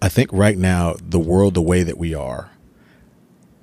I 0.01 0.09
think 0.09 0.29
right 0.33 0.57
now 0.57 0.95
the 1.01 1.19
world 1.19 1.53
the 1.53 1.61
way 1.61 1.83
that 1.83 1.97
we 1.97 2.13
are, 2.13 2.51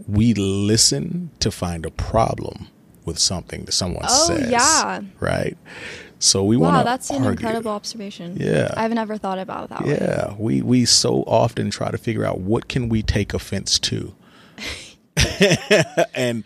we 0.09 0.35
listen 0.35 1.31
to 1.41 1.51
find 1.51 1.87
a 1.87 1.91
problem 1.91 2.69
with 3.05 3.19
something 3.19 3.65
that 3.65 3.73
someone 3.73 4.05
Oh, 4.09 4.27
says. 4.29 4.51
yeah. 4.51 5.03
Right. 5.21 5.57
So 6.19 6.45
we 6.45 6.57
want 6.57 6.75
Wow, 6.75 6.79
to 6.81 6.85
that's 6.85 7.11
an 7.11 7.25
incredible 7.25 7.73
observation. 7.73 8.37
Yeah. 8.39 8.73
I've 8.77 8.93
never 8.93 9.17
thought 9.19 9.39
about 9.41 9.71
that. 9.71 9.85
Yeah, 9.87 10.35
we 10.39 10.63
we 10.63 10.85
so 10.85 11.23
often 11.27 11.71
try 11.71 11.91
to 11.91 11.99
figure 11.99 12.25
out 12.25 12.39
what 12.41 12.69
can 12.69 12.89
we 12.89 13.03
take 13.03 13.35
offense 13.35 13.79
to, 13.81 14.15
and 16.15 16.45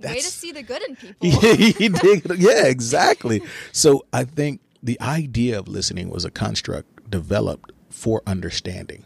Way 0.00 0.16
to 0.16 0.20
see 0.22 0.52
the 0.52 0.62
good 0.62 0.82
in 0.82 0.96
people. 0.96 2.36
Yeah, 2.36 2.66
exactly. 2.66 3.40
So 3.72 4.04
I 4.12 4.24
think 4.24 4.60
the 4.82 5.00
idea 5.00 5.58
of 5.58 5.66
listening 5.68 6.10
was 6.10 6.24
a 6.26 6.30
construct 6.30 7.08
developed 7.10 7.72
for 7.88 8.20
understanding, 8.26 9.04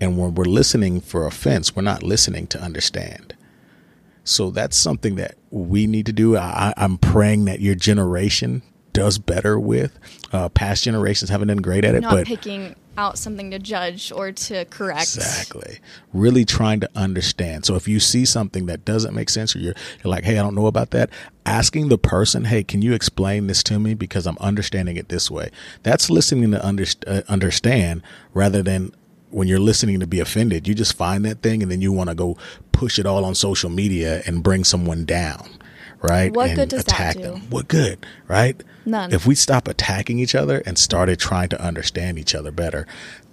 and 0.00 0.18
when 0.18 0.34
we're 0.34 0.44
listening 0.44 1.00
for 1.00 1.26
offense, 1.26 1.74
we're 1.74 1.82
not 1.82 2.02
listening 2.02 2.46
to 2.48 2.60
understand. 2.60 3.34
So 4.24 4.50
that's 4.50 4.76
something 4.76 5.16
that 5.16 5.36
we 5.50 5.86
need 5.86 6.06
to 6.06 6.12
do. 6.12 6.36
I, 6.36 6.74
I'm 6.76 6.98
praying 6.98 7.46
that 7.46 7.60
your 7.60 7.74
generation 7.74 8.62
does 8.92 9.18
better 9.18 9.58
with. 9.58 9.98
Uh, 10.32 10.48
past 10.48 10.84
generations 10.84 11.30
haven't 11.30 11.48
done 11.48 11.58
great 11.58 11.84
at 11.84 11.94
it, 11.94 12.00
Not 12.00 12.12
but 12.12 12.26
picking 12.26 12.74
out 12.98 13.16
something 13.16 13.52
to 13.52 13.58
judge 13.58 14.10
or 14.12 14.32
to 14.32 14.64
correct. 14.66 15.14
Exactly. 15.14 15.78
Really 16.12 16.44
trying 16.44 16.80
to 16.80 16.90
understand. 16.96 17.64
So 17.64 17.76
if 17.76 17.86
you 17.86 18.00
see 18.00 18.24
something 18.24 18.66
that 18.66 18.84
doesn't 18.84 19.14
make 19.14 19.30
sense 19.30 19.54
or 19.54 19.60
you're, 19.60 19.74
you're 20.02 20.10
like, 20.10 20.24
hey, 20.24 20.36
I 20.36 20.42
don't 20.42 20.56
know 20.56 20.66
about 20.66 20.90
that, 20.90 21.10
asking 21.46 21.88
the 21.88 21.98
person, 21.98 22.44
hey, 22.44 22.64
can 22.64 22.82
you 22.82 22.92
explain 22.92 23.46
this 23.46 23.62
to 23.64 23.78
me 23.78 23.94
because 23.94 24.26
I'm 24.26 24.38
understanding 24.40 24.96
it 24.96 25.08
this 25.08 25.30
way. 25.30 25.50
That's 25.84 26.10
listening 26.10 26.50
to 26.50 26.66
under, 26.66 26.84
uh, 27.06 27.22
understand 27.28 28.02
rather 28.34 28.62
than 28.62 28.92
when 29.30 29.48
you're 29.48 29.58
listening 29.58 30.00
to 30.00 30.06
be 30.06 30.20
offended. 30.20 30.66
You 30.66 30.74
just 30.74 30.96
find 30.96 31.24
that 31.24 31.42
thing 31.42 31.62
and 31.62 31.70
then 31.70 31.80
you 31.80 31.92
want 31.92 32.08
to 32.10 32.14
go 32.14 32.36
push 32.72 32.98
it 32.98 33.06
all 33.06 33.24
on 33.24 33.34
social 33.34 33.70
media 33.70 34.22
and 34.26 34.42
bring 34.42 34.64
someone 34.64 35.04
down. 35.04 35.50
Right? 36.00 36.32
What 36.32 36.50
and 36.50 36.56
good 36.56 36.68
does 36.68 36.84
that 36.84 36.94
attack 36.94 37.16
do? 37.16 37.22
them. 37.22 37.40
What 37.50 37.66
good? 37.66 38.06
Right? 38.28 38.62
None. 38.86 39.12
If 39.12 39.26
we 39.26 39.34
stop 39.34 39.66
attacking 39.66 40.18
each 40.20 40.34
other 40.34 40.62
and 40.64 40.78
started 40.78 41.18
trying 41.18 41.48
to 41.48 41.60
understand 41.60 42.18
each 42.18 42.34
other 42.34 42.52
better, 42.52 42.86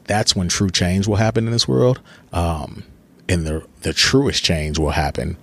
that's 0.05 0.35
when 0.35 0.49
true 0.49 0.69
change 0.69 1.07
will 1.07 1.17
happen 1.17 1.45
in 1.45 1.51
this 1.51 1.67
world. 1.67 2.01
Um, 2.33 2.83
and 3.29 3.45
the 3.45 3.65
the 3.81 3.93
truest 3.93 4.43
change 4.43 4.79
will 4.79 4.91
happen 4.91 5.37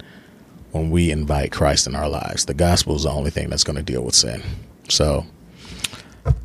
when 0.72 0.90
we 0.90 1.10
invite 1.10 1.52
Christ 1.52 1.86
in 1.86 1.94
our 1.94 2.08
lives. 2.08 2.46
The 2.46 2.54
gospel 2.54 2.96
is 2.96 3.04
the 3.04 3.10
only 3.10 3.30
thing 3.30 3.50
that's 3.50 3.64
going 3.64 3.76
to 3.76 3.82
deal 3.82 4.02
with 4.02 4.14
sin. 4.14 4.42
So, 4.88 5.26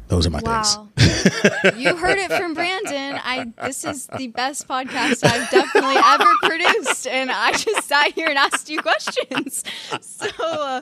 those 0.07 0.27
are 0.27 0.29
my 0.29 0.39
things. 0.39 0.77
You 1.77 1.95
heard 1.95 2.17
it 2.17 2.31
from 2.31 2.53
Brandon. 2.53 3.19
I 3.23 3.51
this 3.63 3.83
is 3.85 4.07
the 4.17 4.27
best 4.27 4.67
podcast 4.67 5.23
I've 5.25 5.49
definitely 5.49 5.95
ever 5.97 6.25
produced 6.43 7.07
and 7.07 7.29
I 7.31 7.51
just 7.53 7.87
sat 7.87 8.13
here 8.13 8.27
and 8.27 8.37
asked 8.37 8.69
you 8.69 8.81
questions. 8.81 9.63
So 10.01 10.27
uh, 10.39 10.81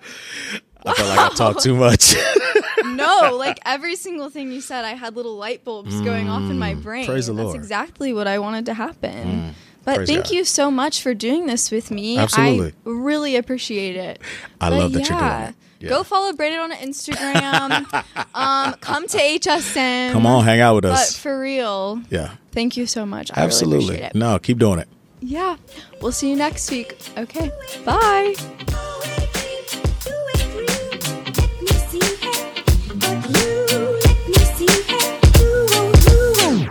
I 0.86 0.94
feel 0.94 1.06
like 1.08 1.20
I 1.20 1.30
talk 1.36 1.60
too 1.60 1.76
much. 1.76 2.16
no, 2.86 3.36
like 3.38 3.60
every 3.66 3.96
single 3.96 4.30
thing 4.30 4.52
you 4.52 4.62
said 4.62 4.86
I 4.86 4.94
had 4.94 5.16
little 5.16 5.36
light 5.36 5.64
bulbs 5.64 6.00
going 6.02 6.30
off 6.30 6.50
in 6.50 6.60
my 6.60 6.74
brain. 6.76 7.04
Mm. 7.04 7.08
praise 7.08 7.28
the 7.28 7.34
That's 7.34 7.46
Lord. 7.46 7.56
Mm. 7.58 7.60
exactly 7.60 8.14
what 8.14 8.28
I 8.28 8.40
wanted 8.40 8.66
to 8.68 8.74
happen. 8.74 9.56
But 9.84 9.98
Praise 9.98 10.08
thank 10.10 10.24
God. 10.26 10.32
you 10.32 10.46
so 10.46 10.72
much 10.72 11.04
for 11.04 11.14
doing 11.14 11.46
this 11.46 11.70
with 11.70 11.92
me. 11.92 12.18
Absolutely. 12.18 12.70
I 12.70 12.74
really 12.90 13.36
appreciate 13.36 13.96
it. 13.96 14.20
I 14.60 14.72
But 14.72 14.80
love 14.80 14.94
that 14.94 15.10
you're 15.10 15.20
doing 15.20 15.32
it. 15.50 15.56
Yeah. 15.80 15.90
Go 15.90 16.04
follow 16.04 16.32
Brandon 16.34 16.60
on 16.60 16.72
Instagram. 16.72 17.86
um, 18.36 18.74
come 18.80 19.08
to 19.08 19.18
HSM. 19.18 20.12
Come 20.14 20.26
on, 20.26 20.44
hang 20.46 20.62
out 20.62 20.76
with 20.76 20.86
us. 20.86 21.14
But 21.14 21.20
for 21.22 21.40
real, 21.40 22.02
Yeah, 22.10 22.36
thank 22.52 22.78
you 22.78 22.86
so 22.86 23.06
much. 23.06 23.32
I 23.34 23.42
absolutely. 23.42 23.78
Really 23.78 23.96
appreciate 23.96 24.16
it. 24.16 24.16
No, 24.16 24.40
keep 24.40 24.58
doing 24.58 24.80
it. 24.80 24.88
Yeah. 25.22 25.58
We'll 26.02 26.12
see 26.12 26.30
you 26.30 26.36
next 26.36 26.70
week. 26.72 26.98
Okay. 27.18 27.52
Bye. 27.84 29.12